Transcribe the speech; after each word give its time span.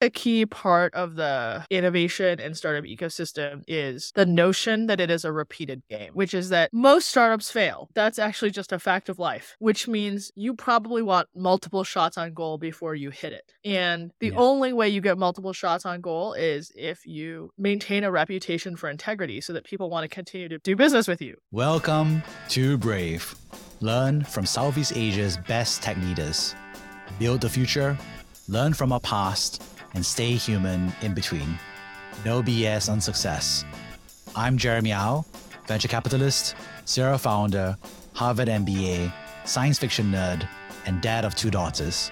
a 0.00 0.08
key 0.10 0.46
part 0.46 0.94
of 0.94 1.14
the 1.16 1.64
innovation 1.70 2.40
and 2.40 2.56
startup 2.56 2.84
ecosystem 2.84 3.62
is 3.68 4.12
the 4.14 4.24
notion 4.24 4.86
that 4.86 4.98
it 4.98 5.10
is 5.10 5.24
a 5.24 5.32
repeated 5.32 5.82
game, 5.90 6.10
which 6.14 6.32
is 6.32 6.48
that 6.48 6.70
most 6.72 7.08
startups 7.08 7.50
fail. 7.50 7.90
That's 7.94 8.18
actually 8.18 8.50
just 8.50 8.72
a 8.72 8.78
fact 8.78 9.08
of 9.10 9.18
life, 9.18 9.56
which 9.58 9.86
means 9.86 10.32
you 10.34 10.54
probably 10.54 11.02
want 11.02 11.28
multiple 11.36 11.84
shots 11.84 12.16
on 12.16 12.32
goal 12.32 12.56
before 12.56 12.94
you 12.94 13.10
hit 13.10 13.32
it. 13.32 13.52
And 13.64 14.10
the 14.20 14.28
Yeah. 14.28 14.36
only 14.38 14.72
way 14.72 14.88
you 14.88 15.02
get 15.02 15.18
multiple 15.18 15.52
shots 15.52 15.84
on 15.84 16.00
goal 16.00 16.32
is 16.32 16.72
if 16.74 17.04
you 17.06 17.50
maintain 17.58 18.02
a 18.04 18.10
reputation 18.10 18.76
for 18.76 18.88
integrity 18.88 19.40
so 19.42 19.52
that 19.52 19.64
people 19.64 19.90
want 19.90 20.04
to 20.04 20.08
continue 20.14 20.48
to 20.48 20.58
do 20.58 20.76
business 20.76 21.08
with 21.08 21.20
you. 21.20 21.36
Welcome 21.50 22.22
to 22.50 22.78
Brave. 22.78 23.34
Learn 23.80 24.24
from 24.24 24.46
Southeast 24.46 24.96
Asia's 24.96 25.36
best 25.36 25.82
tech 25.82 25.96
leaders. 25.98 26.54
Build 27.18 27.42
the 27.42 27.50
future, 27.50 27.98
learn 28.48 28.72
from 28.72 28.92
our 28.92 29.00
past, 29.00 29.62
and 29.94 30.04
stay 30.04 30.32
human 30.32 30.92
in 31.02 31.14
between. 31.14 31.58
No 32.24 32.42
BS 32.42 32.90
on 32.90 33.00
success. 33.00 33.64
I'm 34.36 34.58
Jeremy 34.58 34.94
Au, 34.94 35.24
venture 35.66 35.88
capitalist, 35.88 36.54
serial 36.84 37.18
founder, 37.18 37.76
Harvard 38.14 38.48
MBA, 38.48 39.12
science 39.44 39.78
fiction 39.78 40.12
nerd, 40.12 40.46
and 40.86 41.00
dad 41.00 41.24
of 41.24 41.34
two 41.34 41.50
daughters. 41.50 42.10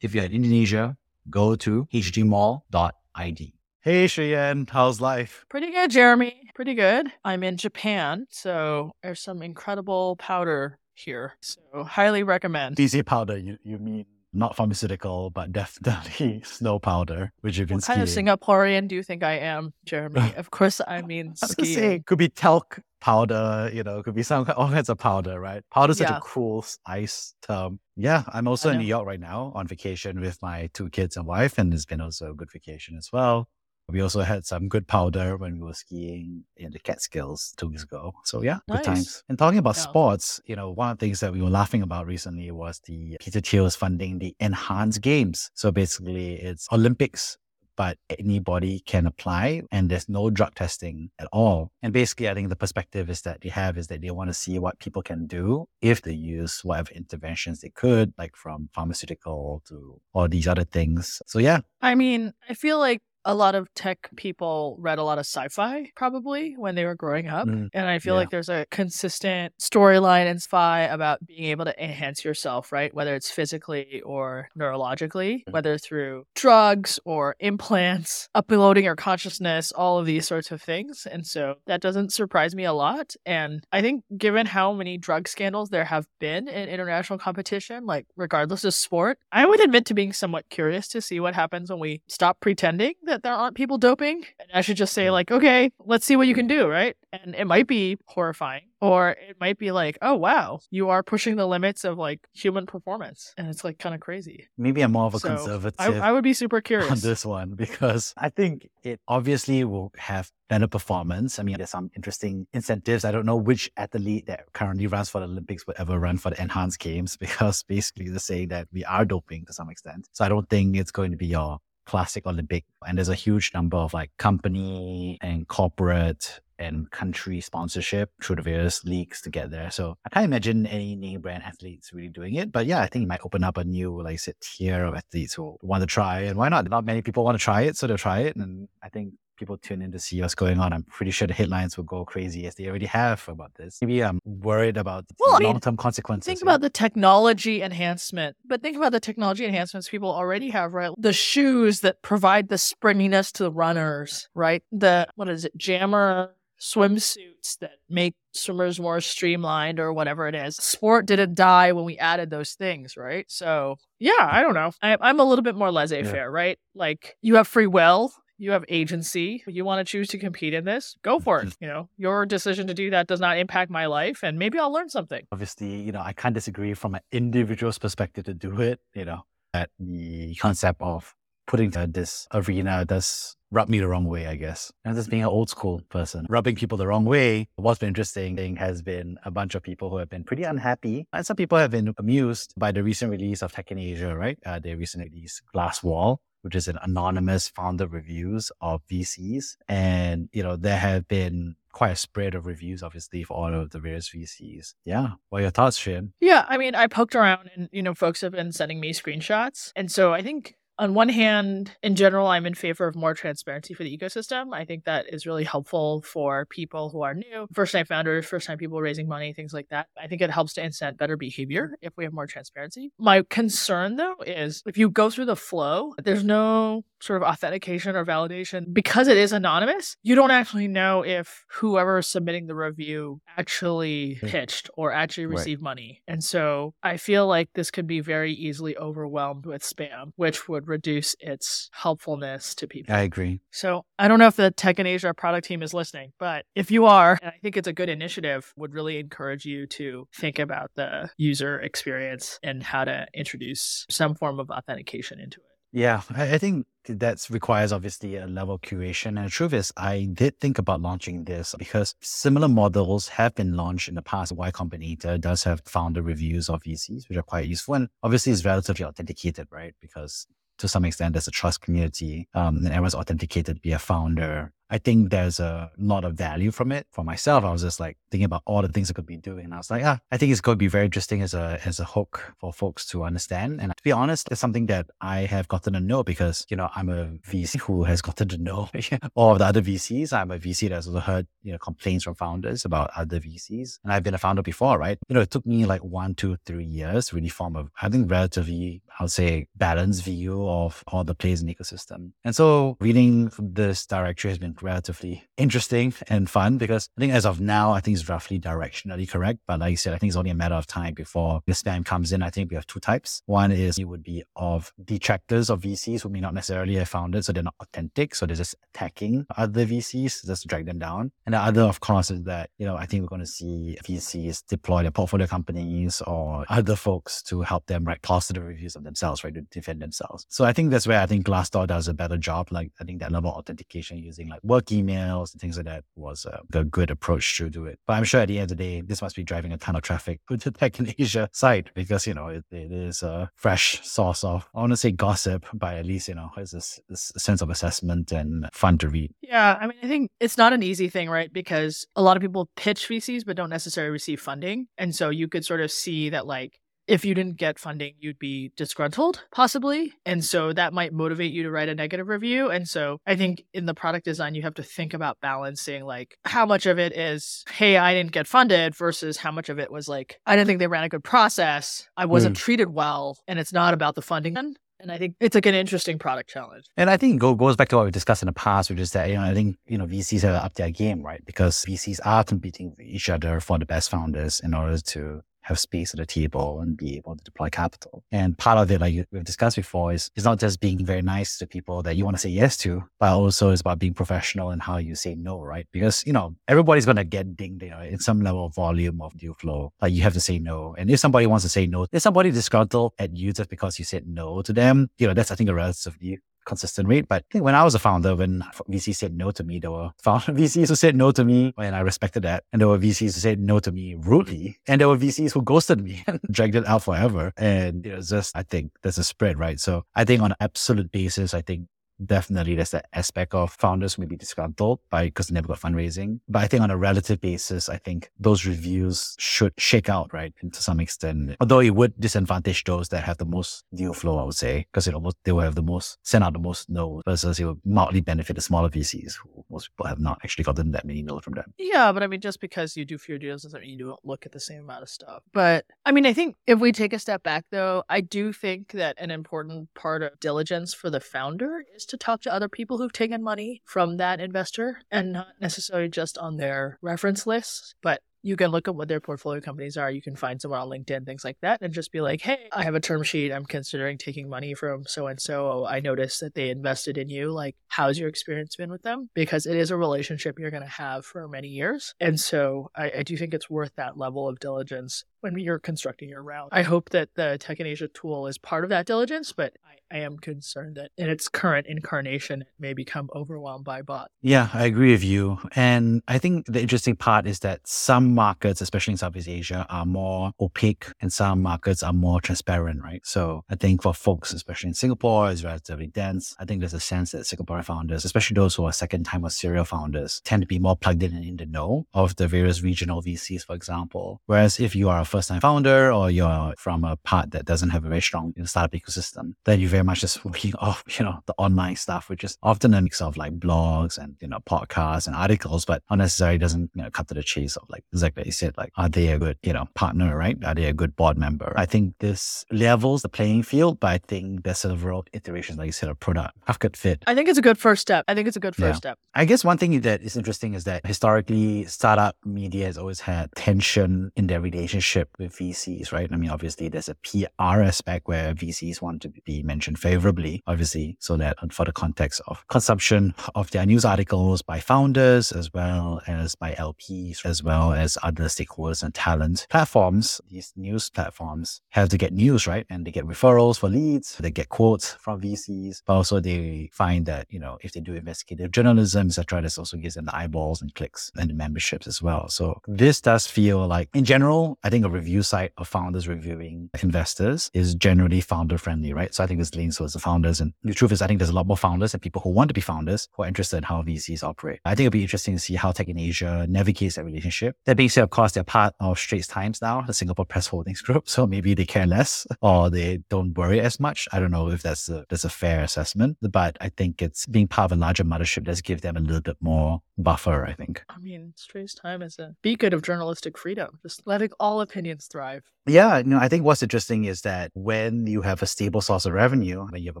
If 0.00 0.14
you're 0.14 0.24
in 0.24 0.32
Indonesia, 0.32 0.96
go 1.30 1.54
to 1.56 1.86
hdmall.id. 1.92 3.52
Hey, 3.80 4.06
Shiyan, 4.06 4.68
how's 4.68 5.00
life? 5.00 5.44
Pretty 5.48 5.70
good, 5.70 5.92
Jeremy. 5.92 6.50
Pretty 6.54 6.74
good. 6.74 7.12
I'm 7.24 7.44
in 7.44 7.56
Japan, 7.56 8.26
so 8.30 8.90
there's 9.02 9.20
some 9.20 9.42
incredible 9.42 10.16
powder 10.16 10.80
here. 10.94 11.34
So 11.40 11.84
highly 11.84 12.24
recommend. 12.24 12.76
DC 12.76 13.06
powder, 13.06 13.38
you, 13.38 13.58
you 13.62 13.78
mean 13.78 14.06
not 14.32 14.56
pharmaceutical, 14.56 15.30
but 15.30 15.52
definitely 15.82 16.42
snow 16.44 16.78
powder, 16.78 17.32
which 17.42 17.58
you've 17.58 17.68
been 17.68 17.76
What 17.76 17.84
kind 17.84 18.02
of. 18.02 18.08
Singaporean 18.08 18.88
do 18.88 18.96
you 18.96 19.04
think 19.04 19.22
I 19.22 19.38
am, 19.38 19.72
Jeremy? 19.84 20.34
of 20.36 20.50
course, 20.50 20.80
I 20.86 21.02
mean 21.02 21.28
I 21.28 21.46
was 21.46 21.50
skiing. 21.52 21.74
say, 21.74 22.02
could 22.04 22.18
be 22.18 22.28
talc 22.28 22.80
powder, 23.06 23.70
you 23.72 23.84
know, 23.84 23.98
it 23.98 24.04
could 24.04 24.16
be 24.16 24.24
some 24.24 24.44
all 24.56 24.68
kinds 24.68 24.88
of 24.88 24.98
powder, 24.98 25.38
right? 25.38 25.62
Powder 25.70 25.92
is 25.92 25.98
such 25.98 26.10
Yeah. 26.10 26.16
a 26.18 26.20
cool, 26.20 26.64
ice 26.86 27.34
term. 27.40 27.78
Yeah, 27.94 28.24
I'm 28.34 28.48
also 28.48 28.70
in. 28.70 28.78
New 28.78 28.84
York 28.94 29.06
right 29.06 29.20
now 29.20 29.52
on 29.54 29.64
vacation 29.74 30.20
with 30.20 30.36
my 30.42 30.58
two 30.76 30.88
kids 30.90 31.16
and 31.16 31.24
wife, 31.24 31.54
and 31.58 31.72
it's 31.72 31.86
been 31.86 32.00
also 32.00 32.24
a 32.32 32.34
good 32.34 32.50
vacation 32.50 32.96
as 32.96 33.08
well. 33.12 33.48
We 33.88 34.00
also 34.06 34.22
had 34.22 34.44
some 34.44 34.64
good 34.74 34.86
powder 34.88 35.36
when 35.36 35.52
we 35.60 35.62
were 35.68 35.78
skiing 35.84 36.42
in 36.56 36.72
the 36.72 36.80
Catskills 36.80 37.54
two 37.56 37.68
weeks 37.68 37.84
ago. 37.84 38.12
So 38.24 38.42
yeah, 38.42 38.58
good 38.68 38.78
Nice. 38.78 38.84
times. 38.84 39.22
And 39.28 39.38
talking 39.38 39.60
about 39.60 39.76
Yeah. 39.76 39.82
sports, 39.90 40.40
you 40.50 40.56
know, 40.56 40.68
one 40.72 40.90
of 40.90 40.98
the 40.98 41.06
things 41.06 41.20
that 41.20 41.32
we 41.32 41.40
were 41.40 41.54
laughing 41.60 41.82
about 41.82 42.06
recently 42.06 42.50
was 42.50 42.80
the 42.90 43.16
Peter 43.20 43.40
Thiel 43.40 43.66
is 43.66 43.76
funding 43.76 44.18
the 44.18 44.34
Enhanced 44.40 45.00
Games. 45.00 45.38
So 45.54 45.70
basically, 45.70 46.28
it's 46.48 46.66
Olympics 46.72 47.38
but 47.76 47.98
anybody 48.18 48.80
can 48.80 49.06
apply 49.06 49.62
and 49.70 49.90
there's 49.90 50.08
no 50.08 50.30
drug 50.30 50.54
testing 50.54 51.10
at 51.18 51.28
all. 51.32 51.70
And 51.82 51.92
basically, 51.92 52.28
I 52.28 52.34
think 52.34 52.48
the 52.48 52.56
perspective 52.56 53.10
is 53.10 53.22
that 53.22 53.42
they 53.42 53.48
have 53.50 53.78
is 53.78 53.86
that 53.88 54.00
they 54.00 54.10
want 54.10 54.30
to 54.30 54.34
see 54.34 54.58
what 54.58 54.78
people 54.78 55.02
can 55.02 55.26
do 55.26 55.68
if 55.80 56.02
they 56.02 56.12
use 56.12 56.60
whatever 56.64 56.92
interventions 56.92 57.60
they 57.60 57.68
could, 57.68 58.12
like 58.18 58.36
from 58.36 58.68
pharmaceutical 58.74 59.62
to 59.68 60.00
all 60.12 60.28
these 60.28 60.48
other 60.48 60.64
things. 60.64 61.20
So 61.26 61.38
yeah, 61.38 61.60
I 61.80 61.94
mean, 61.94 62.32
I 62.48 62.54
feel 62.54 62.78
like 62.78 63.02
a 63.28 63.34
lot 63.34 63.54
of 63.54 63.68
tech 63.74 64.08
people 64.16 64.76
read 64.78 64.98
a 64.98 65.02
lot 65.02 65.18
of 65.18 65.26
sci-fi 65.26 65.90
probably 65.96 66.54
when 66.56 66.74
they 66.76 66.84
were 66.84 66.94
growing 66.94 67.26
up 67.28 67.46
Mm, 67.48 67.68
and 67.74 67.86
i 67.86 67.98
feel 67.98 68.14
yeah. 68.14 68.20
like 68.20 68.30
there's 68.30 68.48
a 68.48 68.64
consistent 68.70 69.52
storyline 69.60 70.26
in 70.30 70.36
sci 70.36 70.80
about 70.84 71.26
being 71.26 71.44
able 71.50 71.64
to 71.66 71.82
enhance 71.84 72.24
yourself 72.24 72.70
right 72.72 72.94
whether 72.94 73.14
it's 73.14 73.30
physically 73.30 74.00
or 74.06 74.48
neurologically 74.58 75.42
Mm. 75.46 75.52
whether 75.52 75.76
through 75.76 76.24
drugs 76.34 76.98
or 77.04 77.34
implants 77.40 78.28
uploading 78.34 78.84
your 78.84 78.96
consciousness 78.96 79.72
all 79.72 79.98
of 79.98 80.06
these 80.06 80.26
sorts 80.26 80.50
of 80.50 80.62
things 80.62 81.06
and 81.10 81.26
so 81.26 81.56
that 81.66 81.80
doesn't 81.80 82.12
surprise 82.12 82.54
me 82.54 82.64
a 82.64 82.72
lot 82.72 83.14
and 83.26 83.64
i 83.72 83.80
think 83.82 84.04
given 84.16 84.46
how 84.46 84.72
many 84.72 84.96
drug 84.98 85.26
scandals 85.26 85.68
there 85.70 85.84
have 85.84 86.06
been 86.20 86.46
in 86.48 86.68
international 86.68 87.18
competition 87.18 87.84
like 87.86 88.06
regardless 88.16 88.64
of 88.64 88.72
sport 88.74 89.18
i 89.32 89.44
would 89.44 89.60
admit 89.60 89.84
to 89.86 89.94
being 89.94 90.12
somewhat 90.12 90.48
curious 90.48 90.86
to 90.88 91.00
see 91.00 91.18
what 91.20 91.34
happens 91.34 91.70
when 91.70 91.80
we 91.80 92.00
stop 92.08 92.38
pretending 92.40 92.94
that 93.04 93.15
there 93.22 93.34
aren't 93.34 93.56
people 93.56 93.78
doping 93.78 94.24
and 94.38 94.48
i 94.54 94.60
should 94.60 94.76
just 94.76 94.92
say 94.92 95.06
mm. 95.06 95.12
like 95.12 95.30
okay 95.30 95.70
let's 95.84 96.04
see 96.04 96.16
what 96.16 96.26
you 96.26 96.34
can 96.34 96.46
mm. 96.46 96.50
do 96.50 96.68
right 96.68 96.96
and 97.12 97.34
it 97.34 97.46
might 97.46 97.66
be 97.66 97.96
horrifying 98.06 98.62
or 98.80 99.10
it 99.10 99.36
might 99.40 99.58
be 99.58 99.72
like 99.72 99.98
oh 100.02 100.14
wow 100.14 100.58
you 100.70 100.88
are 100.88 101.02
pushing 101.02 101.36
the 101.36 101.46
limits 101.46 101.84
of 101.84 101.98
like 101.98 102.20
human 102.32 102.66
performance 102.66 103.32
and 103.36 103.48
it's 103.48 103.64
like 103.64 103.78
kind 103.78 103.94
of 103.94 104.00
crazy 104.00 104.48
maybe 104.56 104.82
I'm 104.82 104.92
more 104.92 105.06
of 105.06 105.14
a 105.14 105.18
So, 105.18 105.28
conservative. 105.28 105.74
I, 105.78 106.08
I 106.08 106.12
would 106.12 106.24
be 106.24 106.32
super 106.32 106.60
curious 106.70 106.90
on 106.90 106.98
this 107.00 107.24
one 107.24 107.54
because 107.54 108.14
I 108.16 108.28
think 108.28 108.68
it 108.82 109.00
obviously 109.08 109.64
will 109.64 109.92
have 109.96 110.30
better 110.48 110.68
performance. 110.68 111.38
I 111.38 111.42
mean, 111.42 111.56
there's 111.56 111.70
some 111.70 111.90
interesting 111.96 112.46
incentives. 112.52 113.04
I 113.04 113.10
don't 113.10 113.26
know 113.26 113.36
which 113.36 113.70
athlete 113.76 114.26
that 114.26 114.52
currently 114.52 114.86
runs 114.86 115.08
for 115.08 115.20
the 115.20 115.26
Olympics 115.26 115.66
would 115.66 115.76
ever 115.78 115.98
run 115.98 116.18
for 116.18 116.30
the 116.30 116.40
enhanced 116.40 116.78
games 116.78 117.16
because 117.26 117.62
basically 117.64 118.08
they're 118.08 118.18
saying 118.18 118.48
that 118.48 118.68
we 118.72 118.84
are 118.84 119.04
doping 119.04 119.44
to 119.46 119.52
some 119.52 119.70
extent. 119.70 120.08
So 120.12 120.24
I 120.24 120.28
don't 120.28 120.48
think 120.48 120.76
it's 120.76 120.92
going 120.92 121.10
to 121.10 121.16
be 121.16 121.26
your 121.26 121.58
classic 121.86 122.26
Olympic. 122.26 122.64
And 122.86 122.98
there's 122.98 123.08
a 123.08 123.14
huge 123.14 123.52
number 123.54 123.76
of 123.76 123.94
like 123.94 124.10
company 124.18 125.18
and 125.22 125.48
corporate 125.48 126.40
and 126.58 126.90
country 126.90 127.40
sponsorship 127.40 128.10
through 128.22 128.36
the 128.36 128.42
various 128.42 128.84
leagues 128.84 129.20
to 129.22 129.30
get 129.30 129.50
there. 129.50 129.70
So 129.70 129.96
I 130.04 130.08
can't 130.08 130.24
imagine 130.24 130.66
any 130.66 130.96
name 130.96 131.20
brand 131.20 131.42
athletes 131.42 131.92
really 131.92 132.08
doing 132.08 132.34
it. 132.34 132.50
But 132.50 132.66
yeah, 132.66 132.80
I 132.80 132.86
think 132.86 133.04
it 133.04 133.08
might 133.08 133.20
open 133.24 133.44
up 133.44 133.56
a 133.56 133.64
new, 133.64 134.02
like 134.02 134.14
I 134.14 134.16
said, 134.16 134.34
tier 134.40 134.84
of 134.84 134.94
athletes 134.94 135.34
who 135.34 135.56
want 135.62 135.82
to 135.82 135.86
try. 135.86 136.20
And 136.20 136.36
why 136.36 136.48
not? 136.48 136.68
Not 136.68 136.84
many 136.84 137.02
people 137.02 137.24
want 137.24 137.38
to 137.38 137.44
try 137.44 137.62
it, 137.62 137.76
so 137.76 137.86
they'll 137.86 137.98
try 137.98 138.20
it. 138.20 138.36
And 138.36 138.68
I 138.82 138.88
think 138.88 139.14
people 139.36 139.56
tune 139.58 139.82
in 139.82 139.92
to 139.92 139.98
see 139.98 140.20
what's 140.20 140.34
going 140.34 140.58
on. 140.58 140.72
I'm 140.72 140.82
pretty 140.84 141.10
sure 141.10 141.28
the 141.28 141.34
headlines 141.34 141.76
will 141.76 141.84
go 141.84 142.04
crazy 142.04 142.46
as 142.46 142.54
they 142.54 142.66
already 142.66 142.86
have 142.86 143.26
about 143.28 143.54
this. 143.54 143.78
Maybe 143.80 144.02
I'm 144.02 144.20
worried 144.24 144.76
about 144.76 145.04
Well, 145.18 145.36
I 145.36 145.38
mean, 145.40 145.48
long-term 145.48 145.76
consequences. 145.76 146.26
Think 146.26 146.40
yeah. 146.40 146.44
about 146.44 146.60
the 146.60 146.70
technology 146.70 147.62
enhancement, 147.62 148.36
but 148.44 148.62
think 148.62 148.76
about 148.76 148.92
the 148.92 149.00
technology 149.00 149.44
enhancements 149.44 149.88
people 149.88 150.10
already 150.10 150.50
have, 150.50 150.72
right? 150.72 150.90
The 150.98 151.12
shoes 151.12 151.80
that 151.80 152.02
provide 152.02 152.48
the 152.48 152.58
springiness 152.58 153.32
to 153.32 153.44
the 153.44 153.52
runners, 153.52 154.28
right? 154.34 154.62
The, 154.72 155.06
what 155.14 155.28
is 155.28 155.44
it, 155.44 155.56
jammer 155.56 156.32
swimsuits 156.60 157.58
that 157.60 157.72
make 157.88 158.14
swimmers 158.32 158.80
more 158.80 159.00
streamlined 159.00 159.78
or 159.78 159.92
whatever 159.92 160.26
it 160.26 160.34
is. 160.34 160.56
Sport 160.56 161.06
didn't 161.06 161.34
die 161.34 161.72
when 161.72 161.84
we 161.84 161.98
added 161.98 162.30
those 162.30 162.52
things, 162.54 162.96
right? 162.96 163.26
So, 163.28 163.76
yeah, 163.98 164.12
I 164.18 164.42
don't 164.42 164.54
know. 164.54 164.72
I, 164.82 164.96
I'm 165.00 165.20
a 165.20 165.24
little 165.24 165.42
bit 165.42 165.54
more 165.54 165.70
laissez 165.70 166.02
faire, 166.04 166.30
right? 166.30 166.58
Like, 166.74 167.16
you 167.20 167.36
have 167.36 167.48
free 167.48 167.66
will. 167.66 168.12
You 168.38 168.50
have 168.52 168.64
agency. 168.68 169.42
You 169.46 169.64
want 169.64 169.86
to 169.86 169.90
choose 169.90 170.08
to 170.08 170.18
compete 170.18 170.52
in 170.52 170.64
this? 170.64 170.96
Go 171.02 171.18
for 171.18 171.40
it. 171.40 171.56
You 171.60 171.68
know, 171.68 171.88
your 171.96 172.26
decision 172.26 172.66
to 172.66 172.74
do 172.74 172.90
that 172.90 173.06
does 173.06 173.20
not 173.20 173.38
impact 173.38 173.70
my 173.70 173.86
life, 173.86 174.22
and 174.22 174.38
maybe 174.38 174.58
I'll 174.58 174.72
learn 174.72 174.90
something. 174.90 175.26
obviously, 175.32 175.80
you 175.80 175.92
know, 175.92 176.00
I 176.00 176.12
can't 176.12 176.34
disagree 176.34 176.74
from 176.74 176.94
an 176.94 177.00
individual's 177.12 177.78
perspective 177.78 178.24
to 178.24 178.34
do 178.34 178.60
it, 178.60 178.80
you 178.94 179.04
know, 179.04 179.22
that 179.52 179.70
the 179.78 180.34
concept 180.34 180.82
of 180.82 181.14
putting 181.46 181.70
this 181.70 182.26
arena 182.34 182.84
does 182.84 183.36
rub 183.50 183.68
me 183.68 183.78
the 183.78 183.88
wrong 183.88 184.04
way, 184.04 184.26
I 184.26 184.34
guess. 184.34 184.72
And 184.84 184.96
just 184.96 185.08
being 185.08 185.22
an 185.22 185.28
old 185.28 185.48
school 185.48 185.80
person, 185.88 186.26
rubbing 186.28 186.56
people 186.56 186.76
the 186.76 186.86
wrong 186.86 187.04
way. 187.04 187.48
What's 187.56 187.78
been 187.78 187.88
interesting 187.88 188.36
thing 188.36 188.56
has 188.56 188.82
been 188.82 189.18
a 189.24 189.30
bunch 189.30 189.54
of 189.54 189.62
people 189.62 189.88
who 189.88 189.98
have 189.98 190.10
been 190.10 190.24
pretty 190.24 190.42
unhappy. 190.42 191.06
And 191.12 191.24
some 191.24 191.36
people 191.36 191.56
have 191.56 191.70
been 191.70 191.94
amused 191.98 192.52
by 192.56 192.72
the 192.72 192.82
recent 192.82 193.10
release 193.10 193.42
of 193.42 193.52
Tech 193.52 193.70
in 193.70 193.78
Asia, 193.78 194.14
right? 194.16 194.38
Uh, 194.44 194.58
they 194.58 194.74
recently 194.74 195.08
released 195.08 195.42
Glasswall, 195.54 196.18
which 196.46 196.54
is 196.54 196.68
an 196.68 196.78
anonymous 196.80 197.48
founder 197.48 197.88
reviews 197.88 198.52
of 198.60 198.80
VCs. 198.86 199.56
And, 199.68 200.28
you 200.32 200.44
know, 200.44 200.54
there 200.54 200.78
have 200.78 201.08
been 201.08 201.56
quite 201.72 201.90
a 201.90 201.96
spread 201.96 202.36
of 202.36 202.46
reviews, 202.46 202.84
obviously, 202.84 203.24
for 203.24 203.34
all 203.36 203.52
of 203.52 203.70
the 203.70 203.80
various 203.80 204.08
VCs. 204.10 204.74
Yeah. 204.84 205.14
What 205.28 205.40
are 205.40 205.42
your 205.42 205.50
thoughts, 205.50 205.76
Shiyan? 205.76 206.12
Yeah, 206.20 206.44
I 206.48 206.56
mean, 206.56 206.76
I 206.76 206.86
poked 206.86 207.16
around 207.16 207.50
and, 207.56 207.68
you 207.72 207.82
know, 207.82 207.94
folks 207.94 208.20
have 208.20 208.30
been 208.30 208.52
sending 208.52 208.78
me 208.78 208.92
screenshots. 208.92 209.72
And 209.74 209.90
so 209.90 210.14
I 210.14 210.22
think 210.22 210.54
on 210.78 210.94
one 210.94 211.08
hand, 211.08 211.72
in 211.82 211.94
general, 211.96 212.26
I'm 212.26 212.46
in 212.46 212.54
favor 212.54 212.86
of 212.86 212.94
more 212.94 213.14
transparency 213.14 213.74
for 213.74 213.82
the 213.82 213.96
ecosystem. 213.96 214.52
I 214.52 214.64
think 214.64 214.84
that 214.84 215.12
is 215.12 215.26
really 215.26 215.44
helpful 215.44 216.02
for 216.02 216.46
people 216.46 216.90
who 216.90 217.02
are 217.02 217.14
new, 217.14 217.46
first 217.52 217.72
time 217.72 217.86
founders, 217.86 218.26
first 218.26 218.46
time 218.46 218.58
people 218.58 218.80
raising 218.80 219.08
money, 219.08 219.32
things 219.32 219.52
like 219.52 219.68
that. 219.70 219.88
I 220.00 220.06
think 220.06 220.20
it 220.20 220.30
helps 220.30 220.54
to 220.54 220.62
incent 220.62 220.98
better 220.98 221.16
behavior 221.16 221.72
if 221.80 221.96
we 221.96 222.04
have 222.04 222.12
more 222.12 222.26
transparency. 222.26 222.92
My 222.98 223.22
concern, 223.28 223.96
though, 223.96 224.16
is 224.26 224.62
if 224.66 224.76
you 224.76 224.90
go 224.90 225.08
through 225.10 225.26
the 225.26 225.36
flow, 225.36 225.94
there's 226.02 226.24
no 226.24 226.84
sort 227.06 227.22
of 227.22 227.28
authentication 227.28 227.96
or 227.96 228.04
validation 228.04 228.72
because 228.72 229.08
it 229.08 229.16
is 229.16 229.32
anonymous. 229.32 229.96
You 230.02 230.14
don't 230.14 230.30
actually 230.30 230.68
know 230.68 231.02
if 231.02 231.44
whoever 231.52 231.98
is 231.98 232.06
submitting 232.06 232.46
the 232.46 232.54
review 232.54 233.20
actually 233.36 234.14
hmm. 234.14 234.26
pitched 234.26 234.68
or 234.76 234.92
actually 234.92 235.26
received 235.26 235.62
right. 235.62 235.70
money. 235.70 236.02
And 236.08 236.22
so 236.22 236.74
I 236.82 236.96
feel 236.96 237.26
like 237.26 237.50
this 237.54 237.70
could 237.70 237.86
be 237.86 238.00
very 238.00 238.32
easily 238.32 238.76
overwhelmed 238.76 239.46
with 239.46 239.62
spam, 239.62 240.12
which 240.16 240.48
would 240.48 240.68
reduce 240.68 241.14
its 241.20 241.70
helpfulness 241.72 242.54
to 242.56 242.66
people. 242.66 242.94
I 242.94 243.02
agree. 243.02 243.40
So 243.50 243.84
I 243.98 244.08
don't 244.08 244.18
know 244.18 244.26
if 244.26 244.36
the 244.36 244.50
Tech 244.50 244.78
in 244.78 244.86
Asia 244.86 245.14
product 245.14 245.46
team 245.46 245.62
is 245.62 245.72
listening, 245.72 246.12
but 246.18 246.44
if 246.54 246.70
you 246.70 246.86
are, 246.86 247.18
and 247.22 247.30
I 247.30 247.38
think 247.42 247.56
it's 247.56 247.68
a 247.68 247.72
good 247.72 247.88
initiative, 247.88 248.52
would 248.56 248.74
really 248.74 248.98
encourage 248.98 249.44
you 249.44 249.66
to 249.68 250.08
think 250.14 250.38
about 250.38 250.70
the 250.74 251.10
user 251.16 251.60
experience 251.60 252.38
and 252.42 252.62
how 252.62 252.84
to 252.84 253.06
introduce 253.14 253.86
some 253.88 254.14
form 254.14 254.40
of 254.40 254.50
authentication 254.50 255.20
into 255.20 255.38
it. 255.38 255.55
Yeah, 255.76 256.00
I, 256.14 256.38
think 256.38 256.66
that 256.88 257.26
requires 257.28 257.70
obviously 257.70 258.16
a 258.16 258.26
level 258.26 258.54
of 258.54 258.62
curation. 258.62 259.18
And 259.18 259.26
the 259.26 259.30
truth 259.30 259.52
is, 259.52 259.74
I 259.76 260.08
did 260.10 260.40
think 260.40 260.56
about 260.56 260.80
launching 260.80 261.24
this 261.24 261.54
because 261.58 261.94
similar 262.00 262.48
models 262.48 263.08
have 263.08 263.34
been 263.34 263.58
launched 263.58 263.86
in 263.90 263.94
the 263.94 264.00
past. 264.00 264.32
Y 264.32 264.50
Combinator 264.50 265.20
does 265.20 265.44
have 265.44 265.60
founder 265.66 266.00
reviews 266.00 266.48
of 266.48 266.62
VCs, 266.62 267.10
which 267.10 267.18
are 267.18 267.22
quite 267.22 267.46
useful. 267.46 267.74
And 267.74 267.88
obviously, 268.02 268.32
it's 268.32 268.42
relatively 268.42 268.86
authenticated, 268.86 269.48
right? 269.50 269.74
Because 269.82 270.26
to 270.56 270.66
some 270.66 270.86
extent, 270.86 271.12
there's 271.12 271.28
a 271.28 271.30
trust 271.30 271.60
community 271.60 272.26
um, 272.32 272.56
and 272.56 272.68
everyone's 272.68 272.94
authenticated 272.94 273.56
to 273.56 273.60
be 273.60 273.72
a 273.72 273.78
founder. 273.78 274.54
I 274.70 274.78
think 274.78 275.10
there's 275.10 275.38
a 275.40 275.70
lot 275.78 276.04
of 276.04 276.14
value 276.14 276.50
from 276.50 276.72
it. 276.72 276.86
For 276.90 277.04
myself, 277.04 277.44
I 277.44 277.52
was 277.52 277.62
just 277.62 277.80
like 277.80 277.96
thinking 278.10 278.24
about 278.24 278.42
all 278.46 278.62
the 278.62 278.68
things 278.68 278.90
I 278.90 278.94
could 278.94 279.06
be 279.06 279.16
doing. 279.16 279.44
And 279.44 279.54
I 279.54 279.58
was 279.58 279.70
like, 279.70 279.84
ah, 279.84 279.98
I 280.10 280.16
think 280.16 280.32
it's 280.32 280.40
going 280.40 280.56
to 280.56 280.58
be 280.58 280.68
very 280.68 280.84
interesting 280.84 281.22
as 281.22 281.34
a 281.34 281.60
as 281.64 281.80
a 281.80 281.84
hook 281.84 282.34
for 282.38 282.52
folks 282.52 282.86
to 282.86 283.04
understand. 283.04 283.60
And 283.60 283.76
to 283.76 283.82
be 283.82 283.92
honest, 283.92 284.28
it's 284.30 284.40
something 284.40 284.66
that 284.66 284.86
I 285.00 285.20
have 285.20 285.48
gotten 285.48 285.74
to 285.74 285.80
know 285.80 286.02
because, 286.02 286.46
you 286.48 286.56
know, 286.56 286.68
I'm 286.74 286.88
a 286.88 287.06
VC 287.28 287.60
who 287.60 287.84
has 287.84 288.02
gotten 288.08 288.28
to 288.28 288.38
know 288.38 288.68
all 289.14 289.32
of 289.32 289.38
the 289.38 289.46
other 289.46 289.62
VCs. 289.62 290.12
I'm 290.12 290.30
a 290.30 290.38
VC 290.38 290.68
that's 290.68 290.86
also 290.86 291.00
heard, 291.00 291.26
you 291.42 291.52
know, 291.52 291.58
complaints 291.58 292.04
from 292.04 292.14
founders 292.14 292.64
about 292.64 292.90
other 292.96 293.20
VCs. 293.20 293.78
And 293.84 293.92
I've 293.92 294.02
been 294.02 294.14
a 294.14 294.18
founder 294.18 294.42
before, 294.42 294.78
right? 294.78 294.98
You 295.08 295.14
know, 295.14 295.20
it 295.20 295.30
took 295.30 295.46
me 295.46 295.64
like 295.66 295.84
one, 295.84 296.14
two, 296.14 296.36
three 296.44 296.64
years 296.64 297.06
to 297.06 297.16
really 297.16 297.28
form 297.28 297.56
a, 297.56 297.66
I 297.80 297.88
think, 297.88 298.10
relatively, 298.10 298.82
I 298.98 299.04
would 299.04 299.12
say, 299.12 299.46
balanced 299.56 300.04
view 300.04 300.48
of 300.48 300.82
all 300.86 301.04
the 301.04 301.14
players 301.14 301.40
in 301.40 301.46
the 301.46 301.54
ecosystem. 301.54 302.12
And 302.24 302.34
so 302.34 302.76
reading 302.80 303.30
this 303.38 303.86
directory 303.86 304.30
has 304.30 304.38
been 304.38 304.56
relatively 304.62 305.24
interesting 305.36 305.94
and 306.08 306.28
fun 306.28 306.58
because 306.58 306.88
I 306.96 307.00
think 307.00 307.12
as 307.12 307.26
of 307.26 307.40
now, 307.40 307.72
I 307.72 307.80
think 307.80 307.96
it's 307.96 308.08
roughly 308.08 308.38
directionally 308.38 309.08
correct. 309.08 309.40
But 309.46 309.60
like 309.60 309.72
I 309.72 309.74
said, 309.74 309.92
I 309.92 309.98
think 309.98 310.10
it's 310.10 310.16
only 310.16 310.30
a 310.30 310.34
matter 310.34 310.54
of 310.54 310.66
time 310.66 310.94
before 310.94 311.42
the 311.46 311.52
spam 311.52 311.84
comes 311.84 312.12
in. 312.12 312.22
I 312.22 312.30
think 312.30 312.50
we 312.50 312.54
have 312.56 312.66
two 312.66 312.80
types. 312.80 313.22
One 313.26 313.52
is 313.52 313.78
it 313.78 313.84
would 313.84 314.02
be 314.02 314.22
of 314.34 314.72
detractors 314.82 315.50
of 315.50 315.62
VCs 315.62 316.02
who 316.02 316.08
may 316.08 316.20
not 316.20 316.34
necessarily 316.34 316.76
have 316.76 316.88
founded, 316.88 317.24
so 317.24 317.32
they're 317.32 317.42
not 317.42 317.54
authentic. 317.60 318.14
So 318.14 318.26
they're 318.26 318.36
just 318.36 318.54
attacking 318.74 319.26
other 319.36 319.66
VCs 319.66 320.26
just 320.26 320.42
to 320.42 320.48
drag 320.48 320.66
them 320.66 320.78
down. 320.78 321.12
And 321.26 321.34
the 321.34 321.38
other, 321.38 321.62
of 321.62 321.80
course, 321.80 322.10
is 322.10 322.22
that, 322.24 322.50
you 322.58 322.66
know, 322.66 322.76
I 322.76 322.86
think 322.86 323.02
we're 323.02 323.08
going 323.08 323.20
to 323.20 323.26
see 323.26 323.78
VCs 323.84 324.44
deploy 324.46 324.82
their 324.82 324.90
portfolio 324.90 325.26
companies 325.26 326.00
or 326.06 326.44
other 326.48 326.76
folks 326.76 327.22
to 327.24 327.42
help 327.42 327.66
them 327.66 327.84
write 327.84 328.02
positive 328.02 328.44
reviews 328.44 328.76
of 328.76 328.85
themselves, 328.86 329.22
right, 329.22 329.34
to 329.34 329.42
defend 329.42 329.82
themselves. 329.82 330.26
So 330.28 330.44
I 330.44 330.52
think 330.52 330.70
that's 330.70 330.86
where 330.86 331.00
I 331.00 331.06
think 331.06 331.26
Glassdoor 331.26 331.66
does 331.66 331.88
a 331.88 331.94
better 331.94 332.16
job. 332.16 332.48
Like 332.50 332.72
I 332.80 332.84
think 332.84 333.00
that 333.00 333.12
level 333.12 333.30
of 333.30 333.36
authentication 333.36 333.98
using 333.98 334.28
like 334.28 334.42
work 334.42 334.66
emails 334.66 335.32
and 335.32 335.40
things 335.40 335.56
like 335.56 335.66
that 335.66 335.84
was 335.94 336.24
a, 336.24 336.40
a, 336.52 336.64
good 336.64 336.90
approach 336.90 337.36
to 337.38 337.48
do 337.50 337.66
it. 337.66 337.78
But 337.86 337.94
I'm 337.94 338.04
sure 338.04 338.20
at 338.20 338.28
the 338.28 338.38
end 338.38 338.50
of 338.50 338.56
the 338.56 338.64
day, 338.64 338.80
this 338.80 339.02
must 339.02 339.16
be 339.16 339.22
driving 339.22 339.52
a 339.52 339.58
ton 339.58 339.76
of 339.76 339.82
traffic 339.82 340.20
to 340.30 340.36
the 340.36 340.50
Tech 340.50 340.78
in 340.80 340.94
Asia 340.98 341.28
site 341.32 341.72
because, 341.74 342.06
you 342.06 342.14
know, 342.14 342.28
it, 342.28 342.44
it 342.50 342.72
is 342.72 343.02
a 343.02 343.30
fresh 343.34 343.86
source 343.86 344.24
of, 344.24 344.48
I 344.54 344.60
want 344.60 344.72
to 344.72 344.76
say 344.76 344.92
gossip, 344.92 345.46
but 345.52 345.74
at 345.74 345.86
least, 345.86 346.08
you 346.08 346.14
know, 346.14 346.30
it's 346.36 346.52
this, 346.52 346.80
this 346.88 347.12
sense 347.16 347.42
of 347.42 347.50
assessment 347.50 348.12
and 348.12 348.48
fun 348.52 348.78
to 348.78 348.88
read. 348.88 349.12
Yeah. 349.20 349.58
I 349.60 349.66
mean, 349.66 349.78
I 349.82 349.86
think 349.86 350.10
it's 350.20 350.38
not 350.38 350.52
an 350.52 350.62
easy 350.62 350.88
thing, 350.88 351.10
right? 351.10 351.32
Because 351.32 351.86
a 351.96 352.02
lot 352.02 352.16
of 352.16 352.20
people 352.20 352.48
pitch 352.56 352.88
VCs, 352.88 353.24
but 353.26 353.36
don't 353.36 353.50
necessarily 353.50 353.90
receive 353.90 354.20
funding. 354.20 354.66
And 354.78 354.94
so 354.94 355.10
you 355.10 355.28
could 355.28 355.44
sort 355.44 355.60
of 355.60 355.70
see 355.70 356.10
that 356.10 356.26
like 356.26 356.60
if 356.86 357.04
you 357.04 357.14
didn't 357.14 357.36
get 357.36 357.58
funding, 357.58 357.94
you'd 357.98 358.18
be 358.18 358.52
disgruntled, 358.56 359.24
possibly. 359.32 359.92
And 360.04 360.24
so 360.24 360.52
that 360.52 360.72
might 360.72 360.92
motivate 360.92 361.32
you 361.32 361.42
to 361.42 361.50
write 361.50 361.68
a 361.68 361.74
negative 361.74 362.08
review. 362.08 362.50
And 362.50 362.68
so 362.68 362.98
I 363.06 363.16
think 363.16 363.44
in 363.52 363.66
the 363.66 363.74
product 363.74 364.04
design, 364.04 364.34
you 364.34 364.42
have 364.42 364.54
to 364.54 364.62
think 364.62 364.94
about 364.94 365.18
balancing 365.20 365.84
like 365.84 366.16
how 366.24 366.46
much 366.46 366.66
of 366.66 366.78
it 366.78 366.96
is, 366.96 367.44
hey, 367.50 367.76
I 367.76 367.94
didn't 367.94 368.12
get 368.12 368.26
funded 368.26 368.74
versus 368.76 369.16
how 369.16 369.30
much 369.30 369.48
of 369.48 369.58
it 369.58 369.70
was 369.70 369.88
like, 369.88 370.18
I 370.26 370.36
didn't 370.36 370.46
think 370.46 370.58
they 370.58 370.66
ran 370.66 370.84
a 370.84 370.88
good 370.88 371.04
process. 371.04 371.88
I 371.96 372.06
wasn't 372.06 372.36
mm. 372.36 372.40
treated 372.40 372.72
well. 372.72 373.18
And 373.26 373.38
it's 373.38 373.52
not 373.52 373.74
about 373.74 373.94
the 373.94 374.02
funding. 374.02 374.36
And 374.78 374.92
I 374.92 374.98
think 374.98 375.16
it's 375.20 375.34
like 375.34 375.46
an 375.46 375.54
interesting 375.54 375.98
product 375.98 376.28
challenge. 376.28 376.66
And 376.76 376.90
I 376.90 376.96
think 376.96 377.14
it 377.22 377.38
goes 377.38 377.56
back 377.56 377.68
to 377.68 377.76
what 377.76 377.86
we 377.86 377.90
discussed 377.90 378.22
in 378.22 378.26
the 378.26 378.32
past, 378.32 378.68
which 378.68 378.78
is 378.78 378.92
that, 378.92 379.08
you 379.08 379.14
know, 379.14 379.22
I 379.22 379.32
think, 379.32 379.56
you 379.66 379.78
know, 379.78 379.86
VCs 379.86 380.22
have 380.22 380.34
up 380.34 380.54
their 380.54 380.70
game, 380.70 381.02
right? 381.02 381.24
Because 381.24 381.64
VCs 381.64 382.00
are 382.04 382.24
competing 382.24 382.74
with 382.76 382.86
each 382.86 383.08
other 383.08 383.40
for 383.40 383.58
the 383.58 383.64
best 383.64 383.90
founders 383.90 384.40
in 384.40 384.52
order 384.52 384.78
to 384.78 385.22
have 385.46 385.60
space 385.60 385.94
at 385.94 385.98
the 385.98 386.06
table 386.06 386.60
and 386.60 386.76
be 386.76 386.96
able 386.96 387.14
to 387.14 387.22
deploy 387.22 387.48
capital. 387.48 388.02
And 388.10 388.36
part 388.36 388.58
of 388.58 388.68
it, 388.72 388.80
like 388.80 389.06
we've 389.12 389.24
discussed 389.24 389.54
before, 389.54 389.92
is 389.92 390.10
it's 390.16 390.24
not 390.24 390.40
just 390.40 390.60
being 390.60 390.84
very 390.84 391.02
nice 391.02 391.38
to 391.38 391.46
people 391.46 391.82
that 391.84 391.94
you 391.94 392.04
want 392.04 392.16
to 392.16 392.20
say 392.20 392.30
yes 392.30 392.56
to, 392.58 392.82
but 392.98 393.12
also 393.12 393.50
it's 393.50 393.60
about 393.60 393.78
being 393.78 393.94
professional 393.94 394.50
and 394.50 394.60
how 394.60 394.78
you 394.78 394.96
say 394.96 395.14
no, 395.14 395.40
right? 395.40 395.68
Because, 395.70 396.04
you 396.04 396.12
know, 396.12 396.34
everybody's 396.48 396.84
going 396.84 396.96
to 396.96 397.04
get 397.04 397.36
dinged, 397.36 397.62
you 397.62 397.70
know, 397.70 397.80
in 397.80 398.00
some 398.00 398.22
level 398.22 398.46
of 398.46 398.56
volume 398.56 399.00
of 399.00 399.16
deal 399.16 399.34
flow. 399.34 399.72
Like 399.80 399.92
you 399.92 400.02
have 400.02 400.14
to 400.14 400.20
say 400.20 400.40
no. 400.40 400.74
And 400.76 400.90
if 400.90 400.98
somebody 400.98 401.26
wants 401.26 401.44
to 401.44 401.48
say 401.48 401.66
no, 401.66 401.86
if 401.92 402.02
somebody 402.02 402.32
disgruntled 402.32 402.94
at 402.98 403.16
you 403.16 403.32
just 403.32 403.48
because 403.48 403.78
you 403.78 403.84
said 403.84 404.08
no 404.08 404.42
to 404.42 404.52
them, 404.52 404.90
you 404.98 405.06
know, 405.06 405.14
that's, 405.14 405.30
I 405.30 405.36
think, 405.36 405.48
a 405.48 405.54
relatively 405.54 406.18
consistent 406.46 406.88
rate. 406.88 407.08
But 407.08 407.24
I 407.28 407.32
think 407.32 407.44
when 407.44 407.54
I 407.54 407.64
was 407.64 407.74
a 407.74 407.78
founder, 407.78 408.16
when 408.16 408.42
VC 408.70 408.94
said 408.94 409.14
no 409.14 409.30
to 409.32 409.44
me, 409.44 409.58
there 409.58 409.70
were 409.70 409.90
founder 410.02 410.32
VCs 410.32 410.68
who 410.68 410.74
said 410.74 410.96
no 410.96 411.12
to 411.12 411.24
me, 411.24 411.52
and 411.58 411.76
I 411.76 411.80
respected 411.80 412.22
that. 412.22 412.44
And 412.52 412.60
there 412.60 412.68
were 412.68 412.78
VCs 412.78 413.14
who 413.14 413.20
said 413.20 413.38
no 413.40 413.58
to 413.60 413.72
me 413.72 413.94
rudely. 413.98 414.58
And 414.66 414.80
there 414.80 414.88
were 414.88 414.96
VCs 414.96 415.32
who 415.32 415.42
ghosted 415.42 415.82
me 415.82 416.02
and 416.06 416.20
dragged 416.30 416.54
it 416.54 416.66
out 416.66 416.84
forever. 416.84 417.32
And 417.36 417.84
it 417.84 417.94
was 417.94 418.08
just, 418.08 418.36
I 418.36 418.42
think 418.42 418.72
there's 418.82 418.98
a 418.98 419.04
spread, 419.04 419.38
right? 419.38 419.60
So 419.60 419.84
I 419.94 420.04
think 420.04 420.22
on 420.22 420.32
an 420.32 420.38
absolute 420.40 420.90
basis, 420.90 421.34
I 421.34 421.42
think 421.42 421.68
definitely 422.04 422.54
there's 422.54 422.70
that 422.70 422.86
aspect 422.92 423.34
of 423.34 423.52
founders 423.52 423.98
may 423.98 424.06
be 424.06 424.16
disgruntled 424.16 424.80
by 424.90 425.06
because 425.06 425.28
they 425.28 425.34
never 425.34 425.48
got 425.48 425.60
fundraising. 425.60 426.20
But 426.28 426.42
I 426.42 426.46
think 426.46 426.62
on 426.62 426.70
a 426.70 426.76
relative 426.76 427.20
basis, 427.20 427.68
I 427.68 427.78
think 427.78 428.10
those 428.18 428.46
reviews 428.46 429.16
should 429.18 429.52
shake 429.58 429.88
out, 429.88 430.12
right? 430.12 430.32
And 430.40 430.52
to 430.52 430.62
some 430.62 430.80
extent, 430.80 431.36
although 431.40 431.60
it 431.60 431.74
would 431.74 431.98
disadvantage 431.98 432.64
those 432.64 432.88
that 432.90 433.04
have 433.04 433.18
the 433.18 433.24
most 433.24 433.64
deal 433.74 433.92
flow, 433.92 434.18
I 434.18 434.24
would 434.24 434.34
say, 434.34 434.66
because 434.70 434.86
it 434.86 434.94
almost 434.94 435.16
they 435.24 435.32
will 435.32 435.40
have 435.40 435.54
the 435.54 435.62
most 435.62 435.98
send 436.02 436.24
out 436.24 436.32
the 436.32 436.38
most 436.38 436.68
no's 436.68 437.02
versus 437.06 437.38
it 437.40 437.44
will 437.44 437.58
mildly 437.64 438.00
benefit 438.00 438.36
the 438.36 438.42
smaller 438.42 438.68
VCs 438.68 439.14
who 439.22 439.44
most 439.50 439.70
people 439.70 439.86
have 439.86 440.00
not 440.00 440.18
actually 440.24 440.44
gotten 440.44 440.72
that 440.72 440.84
many 440.84 441.02
no's 441.02 441.22
from 441.22 441.34
them. 441.34 441.52
Yeah, 441.58 441.92
but 441.92 442.02
I 442.02 442.06
mean, 442.06 442.20
just 442.20 442.40
because 442.40 442.76
you 442.76 442.84
do 442.84 442.98
fewer 442.98 443.18
deals 443.18 443.42
doesn't 443.42 443.60
mean 443.60 443.78
you 443.78 443.86
don't 443.86 444.04
look 444.04 444.26
at 444.26 444.32
the 444.32 444.40
same 444.40 444.60
amount 444.60 444.82
of 444.82 444.88
stuff. 444.88 445.22
But 445.32 445.64
I 445.84 445.92
mean, 445.92 446.06
I 446.06 446.12
think 446.12 446.36
if 446.46 446.58
we 446.58 446.72
take 446.72 446.92
a 446.92 446.98
step 446.98 447.22
back 447.22 447.44
though, 447.50 447.84
I 447.88 448.00
do 448.00 448.32
think 448.32 448.72
that 448.72 448.96
an 448.98 449.10
important 449.10 449.72
part 449.74 450.02
of 450.02 450.18
diligence 450.20 450.74
for 450.74 450.90
the 450.90 451.00
founder 451.00 451.64
is 451.74 451.85
to 451.86 451.96
talk 451.96 452.22
to 452.22 452.32
other 452.32 452.48
people 452.48 452.78
who've 452.78 452.92
taken 452.92 453.22
money 453.22 453.62
from 453.64 453.96
that 453.96 454.20
investor 454.20 454.80
and 454.90 455.12
not 455.12 455.28
necessarily 455.40 455.88
just 455.88 456.18
on 456.18 456.36
their 456.36 456.78
reference 456.82 457.26
list, 457.26 457.74
but 457.82 458.02
you 458.26 458.34
can 458.36 458.50
look 458.50 458.66
at 458.66 458.74
what 458.74 458.88
their 458.88 458.98
portfolio 458.98 459.40
companies 459.40 459.76
are. 459.76 459.88
You 459.88 460.02
can 460.02 460.16
find 460.16 460.42
someone 460.42 460.58
on 460.58 460.68
LinkedIn, 460.68 461.06
things 461.06 461.24
like 461.24 461.38
that, 461.42 461.62
and 461.62 461.72
just 461.72 461.92
be 461.92 462.00
like, 462.00 462.20
hey, 462.22 462.48
I 462.52 462.64
have 462.64 462.74
a 462.74 462.80
term 462.80 463.04
sheet. 463.04 463.30
I'm 463.30 463.46
considering 463.46 463.98
taking 463.98 464.28
money 464.28 464.52
from 464.52 464.84
so 464.84 465.06
and 465.06 465.20
so. 465.20 465.64
I 465.64 465.78
noticed 465.78 466.20
that 466.20 466.34
they 466.34 466.50
invested 466.50 466.98
in 466.98 467.08
you. 467.08 467.30
Like, 467.30 467.54
how's 467.68 468.00
your 468.00 468.08
experience 468.08 468.56
been 468.56 468.70
with 468.70 468.82
them? 468.82 469.10
Because 469.14 469.46
it 469.46 469.56
is 469.56 469.70
a 469.70 469.76
relationship 469.76 470.40
you're 470.40 470.50
going 470.50 470.64
to 470.64 470.68
have 470.68 471.06
for 471.06 471.28
many 471.28 471.46
years. 471.46 471.94
And 472.00 472.18
so 472.18 472.68
I, 472.74 472.90
I 472.98 473.02
do 473.04 473.16
think 473.16 473.32
it's 473.32 473.48
worth 473.48 473.72
that 473.76 473.96
level 473.96 474.28
of 474.28 474.40
diligence 474.40 475.04
when 475.20 475.38
you're 475.38 475.58
constructing 475.58 476.08
your 476.08 476.22
route. 476.22 476.48
I 476.52 476.62
hope 476.62 476.90
that 476.90 477.10
the 477.14 477.38
Tech 477.38 477.60
in 477.60 477.66
Asia 477.66 477.88
tool 477.88 478.26
is 478.26 478.38
part 478.38 478.64
of 478.64 478.70
that 478.70 478.86
diligence, 478.86 479.32
but 479.32 479.54
I, 479.64 479.96
I 479.96 480.00
am 480.00 480.18
concerned 480.18 480.76
that 480.76 480.90
in 480.96 481.08
its 481.08 481.28
current 481.28 481.66
incarnation, 481.68 482.42
it 482.42 482.48
may 482.58 482.74
become 482.74 483.08
overwhelmed 483.14 483.64
by 483.64 483.82
bots. 483.82 484.12
Yeah, 484.20 484.48
I 484.52 484.64
agree 484.64 484.92
with 484.92 485.04
you. 485.04 485.38
And 485.54 486.02
I 486.08 486.18
think 486.18 486.46
the 486.46 486.60
interesting 486.60 486.96
part 486.96 487.26
is 487.26 487.40
that 487.40 487.66
some 487.66 488.15
markets, 488.16 488.60
especially 488.60 488.92
in 488.92 488.98
Southeast 488.98 489.28
Asia, 489.28 489.64
are 489.70 489.86
more 489.86 490.32
opaque 490.40 490.86
and 491.00 491.12
some 491.12 491.42
markets 491.42 491.84
are 491.84 491.92
more 491.92 492.20
transparent, 492.20 492.82
right? 492.82 493.02
So 493.04 493.44
I 493.48 493.54
think 493.54 493.82
for 493.82 493.94
folks, 493.94 494.32
especially 494.32 494.68
in 494.68 494.74
Singapore, 494.74 495.30
is 495.30 495.44
relatively 495.44 495.86
dense. 495.86 496.34
I 496.40 496.44
think 496.44 496.60
there's 496.60 496.74
a 496.74 496.80
sense 496.80 497.12
that 497.12 497.22
Singaporean 497.22 497.64
founders, 497.64 498.04
especially 498.04 498.34
those 498.34 498.56
who 498.56 498.64
are 498.64 498.72
second 498.72 499.04
time 499.04 499.24
or 499.24 499.30
serial 499.30 499.64
founders, 499.64 500.20
tend 500.24 500.42
to 500.42 500.46
be 500.46 500.58
more 500.58 500.76
plugged 500.76 501.04
in 501.04 501.14
and 501.14 501.24
in 501.24 501.36
the 501.36 501.46
know 501.46 501.86
of 501.94 502.16
the 502.16 502.26
various 502.26 502.62
regional 502.62 503.02
VCs, 503.02 503.44
for 503.44 503.54
example. 503.54 504.20
Whereas 504.26 504.58
if 504.58 504.74
you 504.74 504.88
are 504.88 505.00
a 505.00 505.04
first 505.04 505.28
time 505.28 505.40
founder 505.40 505.92
or 505.92 506.10
you're 506.10 506.54
from 506.58 506.82
a 506.84 506.96
part 506.96 507.30
that 507.32 507.44
doesn't 507.44 507.70
have 507.70 507.84
a 507.84 507.88
very 507.88 508.02
strong 508.02 508.32
startup 508.44 508.72
ecosystem, 508.72 509.34
then 509.44 509.60
you're 509.60 509.68
very 509.68 509.84
much 509.84 510.00
just 510.00 510.24
working 510.24 510.54
off, 510.58 510.82
you 510.98 511.04
know, 511.04 511.20
the 511.26 511.34
online 511.36 511.76
stuff, 511.76 512.08
which 512.08 512.24
is 512.24 512.38
often 512.42 512.74
a 512.74 512.80
mix 512.80 513.00
of 513.00 513.16
like 513.16 513.38
blogs 513.38 513.98
and, 513.98 514.16
you 514.20 514.28
know, 514.28 514.38
podcasts 514.48 515.06
and 515.06 515.14
articles, 515.14 515.64
but 515.64 515.82
unnecessarily 515.90 516.38
doesn't, 516.38 516.70
you 516.74 516.82
know, 516.82 516.90
cut 516.90 517.08
to 517.08 517.14
the 517.14 517.22
chase 517.22 517.56
of 517.56 517.68
like 517.68 517.84
exactly 517.96 518.20
like 518.22 518.26
you 518.26 518.32
said, 518.32 518.54
like, 518.56 518.72
are 518.76 518.88
they 518.88 519.08
a 519.08 519.18
good, 519.18 519.38
you 519.42 519.52
know, 519.52 519.66
partner, 519.74 520.16
right? 520.16 520.36
Are 520.44 520.54
they 520.54 520.64
a 520.66 520.72
good 520.72 520.96
board 520.96 521.16
member? 521.18 521.52
I 521.56 521.66
think 521.66 521.94
this 521.98 522.44
levels 522.50 523.02
the 523.02 523.08
playing 523.08 523.42
field, 523.42 523.80
but 523.80 523.88
I 523.88 523.98
think 523.98 524.44
there's 524.44 524.58
several 524.58 525.04
iterations, 525.12 525.58
like 525.58 525.66
you 525.66 525.72
said, 525.72 525.88
of 525.88 525.98
product 526.00 526.36
have 526.46 526.58
good 526.58 526.76
fit. 526.76 527.02
I 527.06 527.14
think 527.14 527.28
it's 527.28 527.38
a 527.38 527.42
good 527.42 527.58
first 527.58 527.82
step. 527.82 528.04
I 528.08 528.14
think 528.14 528.28
it's 528.28 528.36
a 528.36 528.40
good 528.40 528.56
first 528.56 528.76
Yeah. 528.76 528.84
step. 528.84 528.98
I 529.14 529.24
guess 529.24 529.44
one 529.44 529.58
thing 529.58 529.80
that 529.80 530.02
is 530.02 530.16
interesting 530.16 530.54
is 530.54 530.64
that 530.64 530.86
historically, 530.86 531.64
startup 531.66 532.16
media 532.24 532.66
has 532.66 532.76
always 532.78 533.00
had 533.00 533.30
tension 533.34 534.12
in 534.16 534.26
their 534.26 534.40
relationship 534.40 535.08
with 535.18 535.32
VCs, 535.36 535.92
right? 535.92 536.08
I 536.12 536.16
mean, 536.16 536.30
obviously, 536.30 536.68
there's 536.68 536.88
a 536.88 536.96
PR 536.96 537.62
aspect 537.62 538.08
where 538.08 538.34
VCs 538.34 538.82
want 538.82 539.02
to 539.02 539.08
be 539.24 539.42
mentioned 539.42 539.78
favorably, 539.78 540.42
obviously, 540.46 540.96
so 541.00 541.16
that 541.16 541.36
uh, 541.42 541.46
for 541.50 541.64
the 541.64 541.72
context 541.72 542.20
of 542.26 542.46
consumption 542.48 543.14
of 543.34 543.50
their 543.52 543.64
news 543.66 543.84
articles 543.84 544.42
by 544.42 544.60
founders, 544.60 545.32
as 545.32 545.52
well 545.52 546.02
as 546.06 546.34
by 546.34 546.52
LPs, 546.52 547.24
as 547.24 547.42
well 547.42 547.72
as 547.72 547.85
other 548.02 548.24
stakeholders 548.24 548.82
and 548.82 548.94
talent 548.94 549.46
platforms, 549.50 550.20
these 550.28 550.52
news 550.56 550.90
platforms 550.90 551.60
have 551.70 551.88
to 551.90 551.98
get 551.98 552.12
news, 552.12 552.46
right? 552.46 552.66
And 552.70 552.86
they 552.86 552.90
get 552.90 553.06
referrals 553.06 553.58
for 553.58 553.68
leads, 553.68 554.16
they 554.18 554.30
get 554.30 554.48
quotes 554.48 554.92
from 554.94 555.20
VCs, 555.20 555.82
but 555.86 555.94
also 555.94 556.20
they 556.20 556.70
find 556.72 557.06
that, 557.06 557.26
you 557.30 557.38
know, 557.38 557.58
if 557.62 557.72
they 557.72 557.80
do 557.80 557.94
investigative 557.94 558.50
journalism, 558.50 559.08
etc., 559.08 559.42
this 559.42 559.58
also 559.58 559.76
gives 559.76 559.94
them 559.94 560.06
the 560.06 560.16
eyeballs 560.16 560.62
and 560.62 560.74
clicks 560.74 561.10
and 561.16 561.30
the 561.30 561.34
memberships 561.34 561.86
as 561.86 562.02
well. 562.02 562.28
So 562.28 562.60
this 562.66 563.00
does 563.00 563.26
feel 563.26 563.66
like, 563.66 563.88
in 563.94 564.04
general, 564.04 564.58
I 564.64 564.70
think 564.70 564.84
a 564.84 564.90
review 564.90 565.22
site 565.22 565.52
of 565.58 565.68
founders 565.68 566.08
reviewing 566.08 566.70
investors 566.82 567.50
is 567.54 567.74
generally 567.74 568.20
founder 568.20 568.58
friendly, 568.58 568.92
right? 568.92 569.14
So 569.14 569.22
I 569.22 569.26
think 569.26 569.40
this 569.40 569.54
leans 569.54 569.76
towards 569.76 569.92
the 569.92 569.98
founders. 569.98 570.40
And 570.40 570.52
the 570.62 570.74
truth 570.74 570.92
is, 570.92 571.02
I 571.02 571.06
think 571.06 571.18
there's 571.18 571.30
a 571.30 571.34
lot 571.34 571.46
more 571.46 571.56
founders 571.56 571.94
and 571.94 572.02
people 572.02 572.22
who 572.22 572.30
want 572.30 572.48
to 572.48 572.54
be 572.54 572.60
founders 572.60 573.08
who 573.12 573.22
are 573.22 573.26
interested 573.26 573.58
in 573.58 573.62
how 573.64 573.82
VCs 573.82 574.22
operate. 574.22 574.60
I 574.64 574.74
think 574.74 574.86
it'll 574.86 574.92
be 574.92 575.02
interesting 575.02 575.34
to 575.34 575.40
see 575.40 575.54
how 575.54 575.72
Tech 575.72 575.88
in 575.88 575.98
Asia 575.98 576.46
navigates 576.48 576.96
that 576.96 577.04
relationship. 577.04 577.56
That 577.64 577.75
of 577.96 578.10
course, 578.10 578.32
they're 578.32 578.44
part 578.44 578.74
of 578.80 578.98
Straits 578.98 579.26
Times 579.26 579.60
now, 579.60 579.82
the 579.82 579.94
Singapore 579.94 580.24
Press 580.24 580.46
Holdings 580.46 580.80
Group. 580.82 581.08
So 581.08 581.26
maybe 581.26 581.54
they 581.54 581.64
care 581.64 581.86
less 581.86 582.26
or 582.40 582.70
they 582.70 582.98
don't 583.08 583.36
worry 583.36 583.60
as 583.60 583.78
much. 583.78 584.08
I 584.12 584.20
don't 584.20 584.30
know 584.30 584.48
if 584.50 584.62
that's 584.62 584.88
a, 584.88 585.04
that's 585.08 585.24
a 585.24 585.30
fair 585.30 585.62
assessment, 585.62 586.18
but 586.20 586.56
I 586.60 586.70
think 586.70 587.02
it's 587.02 587.26
being 587.26 587.48
part 587.48 587.70
of 587.70 587.78
a 587.78 587.80
larger 587.80 588.04
mothership 588.04 588.44
does 588.44 588.60
give 588.60 588.80
them 588.80 588.96
a 588.96 589.00
little 589.00 589.20
bit 589.20 589.36
more 589.40 589.82
buffer, 589.98 590.46
I 590.46 590.54
think. 590.54 590.82
I 590.88 590.98
mean, 590.98 591.32
Straits 591.36 591.74
Time 591.74 592.02
is 592.02 592.18
a 592.18 592.34
beacon 592.42 592.72
of 592.74 592.82
journalistic 592.82 593.38
freedom, 593.38 593.78
just 593.82 594.06
letting 594.06 594.30
all 594.40 594.60
opinions 594.60 595.06
thrive. 595.06 595.44
Yeah, 595.68 596.00
know, 596.04 596.18
I 596.18 596.28
think 596.28 596.44
what's 596.44 596.62
interesting 596.62 597.06
is 597.06 597.22
that 597.22 597.50
when 597.54 598.06
you 598.06 598.22
have 598.22 598.40
a 598.40 598.46
stable 598.46 598.80
source 598.80 599.04
of 599.04 599.14
revenue, 599.14 599.66
when 599.68 599.82
you 599.82 599.88
have 599.88 599.96
a 599.96 600.00